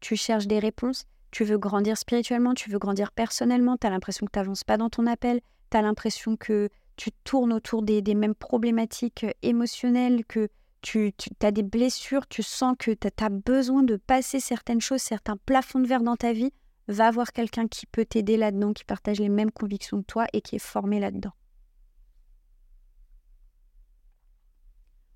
tu 0.00 0.16
cherches 0.16 0.46
des 0.46 0.58
réponses, 0.58 1.06
tu 1.30 1.44
veux 1.44 1.58
grandir 1.58 1.96
spirituellement, 1.96 2.54
tu 2.54 2.70
veux 2.70 2.78
grandir 2.78 3.12
personnellement, 3.12 3.76
tu 3.76 3.86
as 3.86 3.90
l'impression 3.90 4.26
que 4.26 4.32
tu 4.32 4.38
n'avances 4.38 4.64
pas 4.64 4.76
dans 4.76 4.90
ton 4.90 5.06
appel, 5.06 5.40
tu 5.70 5.76
as 5.76 5.82
l'impression 5.82 6.36
que 6.36 6.68
tu 6.96 7.10
tournes 7.24 7.52
autour 7.52 7.82
des, 7.82 8.02
mêmes 8.14 8.34
problématiques 8.34 9.24
émotionnelles, 9.42 10.24
que 10.24 10.48
tu, 10.82 11.12
as 11.42 11.50
des 11.50 11.62
blessures, 11.62 12.26
tu 12.26 12.42
sens 12.42 12.74
que 12.78 12.90
tu 12.90 13.08
as 13.20 13.28
besoin 13.28 13.82
de 13.82 13.96
passer 13.96 14.40
certaines 14.40 14.80
choses, 14.80 15.00
certains 15.00 15.36
plafonds 15.36 15.80
de 15.80 15.86
verre 15.86 16.02
dans 16.02 16.16
ta 16.16 16.32
vie, 16.32 16.52
va 16.88 17.10
voir 17.10 17.32
quelqu'un 17.32 17.68
qui 17.68 17.86
peut 17.86 18.04
t'aider 18.04 18.36
là-dedans, 18.36 18.72
qui 18.72 18.84
partage 18.84 19.20
les 19.20 19.28
mêmes 19.28 19.50
convictions 19.50 20.00
que 20.00 20.06
toi 20.06 20.26
et 20.32 20.40
qui 20.40 20.56
est 20.56 20.58
formé 20.58 20.98
là-dedans. 20.98 21.32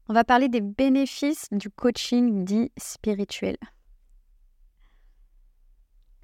On 0.08 0.12
va 0.12 0.24
parler 0.24 0.48
des 0.48 0.60
bénéfices 0.60 1.48
du 1.50 1.70
coaching 1.70 2.44
dit 2.44 2.70
spirituel. 2.76 3.56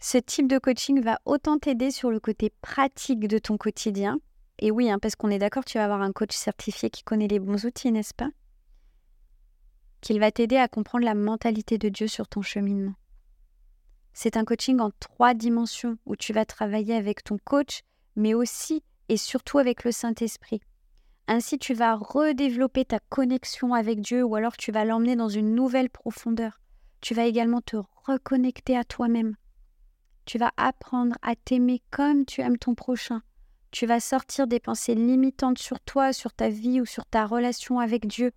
Ce 0.00 0.19
type 0.19 0.47
de 0.47 0.59
coaching 0.59 1.02
va 1.02 1.19
autant 1.25 1.59
t'aider 1.59 1.90
sur 1.90 2.11
le 2.11 2.21
côté 2.21 2.52
pratique 2.62 3.26
de 3.26 3.38
ton 3.38 3.57
quotidien 3.57 4.21
et 4.61 4.71
oui, 4.71 4.90
hein, 4.90 4.99
parce 4.99 5.14
qu'on 5.14 5.31
est 5.31 5.38
d'accord, 5.38 5.64
tu 5.64 5.78
vas 5.78 5.85
avoir 5.85 6.02
un 6.02 6.12
coach 6.12 6.35
certifié 6.35 6.90
qui 6.90 7.05
connaît 7.05 7.28
les 7.28 7.38
bons 7.38 7.64
outils, 7.64 7.93
n'est-ce 7.93 8.14
pas? 8.14 8.31
Qu'il 10.00 10.19
va 10.21 10.33
t'aider 10.33 10.57
à 10.57 10.69
comprendre 10.69 11.05
la 11.05 11.14
mentalité 11.14 11.78
de 11.78 11.88
Dieu 11.88 12.09
sur 12.09 12.26
ton 12.26 12.43
cheminement. 12.43 12.95
C'est 14.21 14.37
un 14.37 14.45
coaching 14.45 14.81
en 14.81 14.91
trois 14.99 15.33
dimensions 15.33 15.97
où 16.05 16.17
tu 16.17 16.33
vas 16.33 16.45
travailler 16.45 16.97
avec 16.97 17.23
ton 17.23 17.39
coach, 17.39 17.83
mais 18.17 18.35
aussi 18.35 18.83
et 19.09 19.17
surtout 19.17 19.59
avec 19.59 19.85
le 19.85 19.93
Saint-Esprit. 19.93 20.61
Ainsi, 21.29 21.57
tu 21.57 21.73
vas 21.73 21.95
redévelopper 21.95 22.85
ta 22.85 22.99
connexion 22.99 23.75
avec 23.75 24.01
Dieu 24.01 24.25
ou 24.25 24.35
alors 24.35 24.57
tu 24.57 24.73
vas 24.73 24.85
l'emmener 24.85 25.15
dans 25.15 25.29
une 25.29 25.55
nouvelle 25.55 25.89
profondeur. 25.89 26.61
tu 27.01 27.15
vas 27.15 27.27
également 27.27 27.61
te 27.61 27.77
reconnecter 28.09 28.77
à 28.77 28.83
toi-même. 28.83 29.37
Tu 30.25 30.37
vas 30.37 30.51
apprendre 30.57 31.15
à 31.23 31.37
t'aimer 31.37 31.81
comme 31.93 32.25
tu 32.25 32.41
aimes 32.41 32.59
ton 32.59 32.75
prochain. 32.75 33.23
Tu 33.71 33.87
vas 33.87 34.01
sortir 34.01 34.49
des 34.49 34.59
pensées 34.59 34.97
limitantes 34.97 35.59
sur 35.59 35.79
toi, 35.79 36.13
sur 36.13 36.33
ta 36.33 36.49
vie 36.49 36.81
ou 36.81 36.87
sur 36.87 37.07
ta 37.07 37.25
relation 37.25 37.79
avec 37.79 38.09
Dieu. 38.09 38.33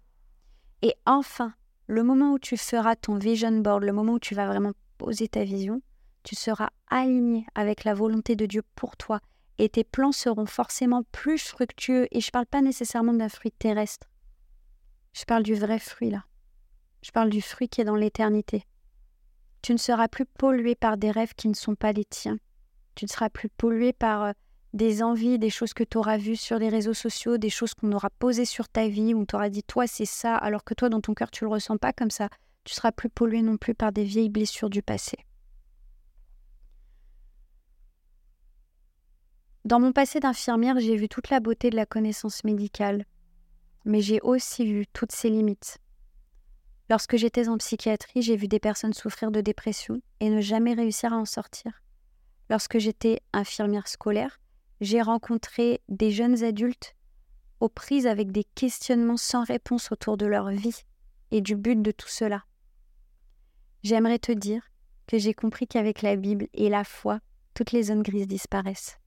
Et 0.84 0.94
enfin, 1.08 1.56
le 1.88 2.04
moment 2.04 2.34
où 2.34 2.38
tu 2.38 2.56
feras 2.56 2.96
ton 2.96 3.16
vision 3.16 3.62
board, 3.62 3.82
le 3.82 3.94
moment 3.94 4.14
où 4.14 4.20
tu 4.20 4.36
vas 4.36 4.46
vraiment 4.46 4.74
poser 5.02 5.28
ta 5.28 5.44
vision, 5.44 5.82
tu 6.22 6.36
seras 6.36 6.70
aligné 6.88 7.48
avec 7.56 7.86
la 7.86 7.96
volonté 7.96 8.36
de 8.36 8.46
Dieu 8.46 8.62
pour 8.76 8.98
toi 8.98 9.20
et 9.58 9.68
tes 9.68 9.84
plans 9.84 10.12
seront 10.12 10.46
forcément 10.46 11.04
plus 11.12 11.40
fructueux. 11.40 12.08
Et 12.12 12.22
je 12.22 12.28
ne 12.28 12.32
parle 12.32 12.46
pas 12.46 12.62
nécessairement 12.62 13.14
d'un 13.14 13.30
fruit 13.30 13.52
terrestre. 13.52 14.08
Je 15.14 15.26
parle 15.26 15.44
du 15.44 15.56
vrai 15.56 15.80
fruit 15.80 16.12
là. 16.12 16.24
Je 17.02 17.12
parle 17.12 17.32
du 17.32 17.42
fruit 17.42 17.68
qui 17.68 17.82
est 17.82 17.86
dans 17.86 17.96
l'éternité. 17.96 18.64
Tu 19.64 19.74
ne 19.74 19.78
seras 19.78 20.08
plus 20.08 20.26
pollué 20.26 20.76
par 20.76 20.98
des 20.98 21.10
rêves 21.10 21.34
qui 21.36 21.48
ne 21.48 21.56
sont 21.56 21.76
pas 21.76 21.94
les 21.94 22.06
tiens. 22.06 22.38
Tu 22.94 23.06
ne 23.06 23.10
seras 23.10 23.30
plus 23.30 23.50
pollué 23.50 23.94
par 23.94 24.24
euh, 24.24 24.32
des 24.74 25.02
envies, 25.02 25.40
des 25.40 25.50
choses 25.50 25.74
que 25.74 25.84
tu 25.84 25.98
auras 25.98 26.18
vues 26.18 26.36
sur 26.36 26.60
les 26.60 26.70
réseaux 26.70 26.94
sociaux, 26.94 27.38
des 27.38 27.50
choses 27.50 27.74
qu'on 27.74 27.92
aura 27.92 28.10
posées 28.20 28.46
sur 28.46 28.70
ta 28.70 28.88
vie, 28.88 29.16
où 29.16 29.26
tu 29.26 29.36
auras 29.36 29.50
dit 29.50 29.64
toi 29.64 29.88
c'est 29.88 30.06
ça, 30.06 30.36
alors 30.36 30.64
que 30.64 30.76
toi 30.76 30.90
dans 30.90 31.02
ton 31.02 31.16
cœur 31.16 31.32
tu 31.32 31.44
le 31.44 31.50
ressens 31.50 31.78
pas 31.78 31.92
comme 31.94 32.12
ça. 32.12 32.30
Tu 32.64 32.74
seras 32.74 32.92
plus 32.92 33.10
pollué 33.10 33.42
non 33.42 33.58
plus 33.58 33.74
par 33.74 33.92
des 33.92 34.04
vieilles 34.04 34.30
blessures 34.30 34.70
du 34.70 34.82
passé. 34.82 35.18
Dans 39.64 39.80
mon 39.80 39.92
passé 39.92 40.20
d'infirmière, 40.20 40.80
j'ai 40.80 40.96
vu 40.96 41.08
toute 41.08 41.30
la 41.30 41.40
beauté 41.40 41.70
de 41.70 41.76
la 41.76 41.86
connaissance 41.86 42.44
médicale, 42.44 43.06
mais 43.86 44.02
j'ai 44.02 44.20
aussi 44.22 44.66
vu 44.66 44.88
toutes 44.88 45.12
ses 45.12 45.30
limites. 45.30 45.78
Lorsque 46.90 47.16
j'étais 47.16 47.48
en 47.48 47.58
psychiatrie, 47.58 48.22
j'ai 48.22 48.36
vu 48.36 48.48
des 48.48 48.60
personnes 48.60 48.94
souffrir 48.94 49.32
de 49.32 49.40
dépression 49.40 50.02
et 50.20 50.30
ne 50.30 50.42
jamais 50.42 50.74
réussir 50.74 51.14
à 51.14 51.18
en 51.18 51.26
sortir. 51.26 51.84
Lorsque 52.50 52.80
j'étais 52.80 53.22
infirmière 53.34 53.88
scolaire, 53.88 54.42
j'ai 54.82 55.02
rencontré 55.02 55.82
des 55.88 56.12
jeunes 56.12 56.44
adultes 56.44 56.96
aux 57.62 57.70
prises 57.70 58.08
avec 58.08 58.32
des 58.32 58.44
questionnements 58.44 59.16
sans 59.16 59.46
réponse 59.46 59.92
autour 59.92 60.18
de 60.18 60.26
leur 60.26 60.50
vie 60.50 60.82
et 61.30 61.40
du 61.40 61.56
but 61.56 61.82
de 61.82 61.92
tout 61.92 62.10
cela. 62.10 62.44
J'aimerais 63.84 64.20
te 64.20 64.32
dire 64.32 64.64
que 65.08 65.18
j'ai 65.18 65.34
compris 65.34 65.68
qu'avec 65.68 66.02
la 66.02 66.16
Bible 66.16 66.48
et 66.54 66.70
la 66.70 66.84
foi, 66.84 67.20
toutes 67.54 67.72
les 67.72 67.84
zones 67.84 68.04
grises 68.04 68.28
disparaissent 68.28 68.98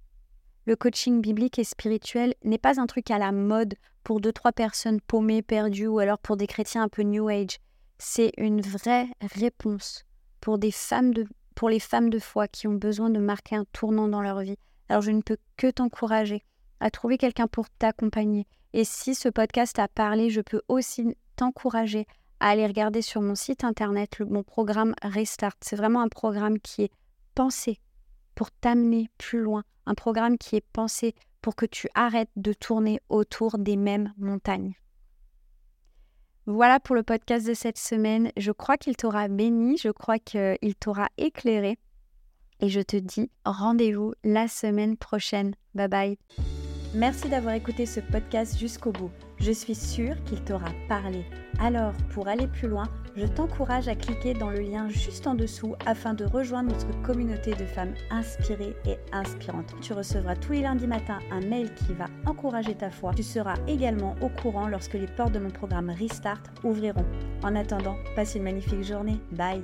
le 0.67 0.77
coaching 0.77 1.21
biblique 1.21 1.59
et 1.59 1.65
spirituel 1.65 2.35
n'est 2.43 2.59
pas 2.59 2.81
un 2.81 2.87
truc 2.87 3.11
à 3.11 3.19
la 3.19 3.33
mode 3.33 3.75
pour 4.03 4.21
deux, 4.21 4.33
trois 4.33 4.53
personnes 4.53 5.01
paumées, 5.01 5.43
perdues, 5.43 5.87
ou 5.87 5.99
alors 5.99 6.19
pour 6.19 6.37
des 6.37 6.47
chrétiens 6.47 6.85
un 6.85 6.89
peu 6.89 7.03
New 7.03 7.29
Age. 7.29 7.59
C'est 7.99 8.33
une 8.39 8.61
vraie 8.61 9.09
réponse 9.21 10.05
pour, 10.41 10.59
pour 11.55 11.69
les 11.69 11.81
femmes 11.81 12.11
de 12.11 12.19
foi 12.19 12.49
qui 12.49 12.67
ont 12.67 12.75
besoin 12.75 13.11
de 13.11 13.19
marquer 13.19 13.57
un 13.57 13.65
tournant 13.73 14.09
dans 14.09 14.23
leur 14.23 14.41
vie. 14.41 14.57
Alors 14.89 15.03
je 15.03 15.11
ne 15.11 15.23
peux 15.23 15.37
que 15.57 15.71
t'encourager 15.71 16.43
à 16.81 16.91
trouver 16.91 17.19
quelqu'un 17.19 17.47
pour 17.47 17.71
t'accompagner. 17.71 18.47
Et 18.73 18.85
si 18.85 19.15
ce 19.15 19.29
podcast 19.29 19.79
a 19.79 19.89
parlé, 19.89 20.31
je 20.31 20.41
peux 20.41 20.63
aussi 20.69 21.17
t'encourager 21.37 22.07
à 22.41 22.51
aller 22.51 22.67
regarder 22.67 23.03
sur 23.03 23.21
mon 23.21 23.35
site 23.35 23.65
internet 23.65 24.21
mon 24.21 24.43
programme 24.43 24.95
Restart. 25.03 25.55
C'est 25.61 25.77
vraiment 25.77 26.03
un 26.03 26.09
programme 26.09 26.59
qui 26.59 26.83
est 26.83 26.93
pensé 27.35 27.79
pour 28.35 28.51
t'amener 28.51 29.09
plus 29.19 29.41
loin, 29.41 29.65
un 29.87 29.95
programme 29.95 30.39
qui 30.39 30.57
est 30.57 30.67
pensé 30.73 31.15
pour 31.41 31.57
que 31.57 31.67
tu 31.67 31.89
arrêtes 31.95 32.31
de 32.37 32.53
tourner 32.53 33.01
autour 33.09 33.59
des 33.59 33.77
mêmes 33.77 34.13
montagnes. 34.17 34.75
Voilà 36.47 36.79
pour 36.79 36.95
le 36.95 37.03
podcast 37.03 37.47
de 37.47 37.55
cette 37.55 37.79
semaine. 37.79 38.31
Je 38.37 38.53
crois 38.53 38.77
qu'il 38.77 38.97
t'aura 38.97 39.29
béni, 39.29 39.79
je 39.79 39.89
crois 39.89 40.19
qu'il 40.19 40.75
t'aura 40.79 41.09
éclairé. 41.17 41.79
Et 42.61 42.69
je 42.69 42.81
te 42.81 42.97
dis 42.97 43.31
rendez-vous 43.45 44.13
la 44.25 44.49
semaine 44.49 44.97
prochaine. 44.97 45.55
Bye 45.75 45.89
bye. 45.89 46.19
Merci 46.95 47.29
d'avoir 47.29 47.55
écouté 47.55 47.87
ce 47.87 48.01
podcast 48.01 48.59
jusqu'au 48.59 48.93
bout. 48.93 49.11
Je 49.45 49.53
suis 49.53 49.75
sûre 49.75 50.15
qu'il 50.25 50.41
t'aura 50.43 50.71
parlé. 50.89 51.23
Alors, 51.59 51.93
pour 52.15 52.29
aller 52.29 52.47
plus 52.47 52.67
loin, 52.67 52.85
je 53.15 53.27
t'encourage 53.27 53.89
à 53.89 53.95
cliquer 53.95 54.33
dans 54.33 54.49
le 54.49 54.61
lien 54.61 54.89
juste 54.89 55.27
en 55.27 55.35
dessous 55.35 55.75
afin 55.85 56.15
de 56.15 56.25
rejoindre 56.25 56.73
notre 56.73 57.03
communauté 57.03 57.51
de 57.51 57.67
femmes 57.67 57.93
inspirées 58.11 58.75
et 58.87 58.97
inspirantes. 59.13 59.75
Tu 59.83 59.93
recevras 59.93 60.37
tous 60.37 60.53
les 60.53 60.63
lundis 60.63 60.87
matins 60.87 61.19
un 61.31 61.43
mail 61.43 61.75
qui 61.75 61.93
va 61.93 62.07
encourager 62.25 62.75
ta 62.75 62.89
foi. 62.89 63.13
Tu 63.15 63.23
seras 63.23 63.57
également 63.69 64.17
au 64.23 64.31
courant 64.31 64.67
lorsque 64.67 64.95
les 64.95 65.07
portes 65.09 65.33
de 65.33 65.41
mon 65.41 65.51
programme 65.51 65.91
Restart 65.91 66.43
ouvriront. 66.63 67.05
En 67.43 67.55
attendant, 67.55 67.97
passe 68.17 68.37
une 68.37 68.45
magnifique 68.45 68.83
journée. 68.83 69.21
Bye 69.33 69.63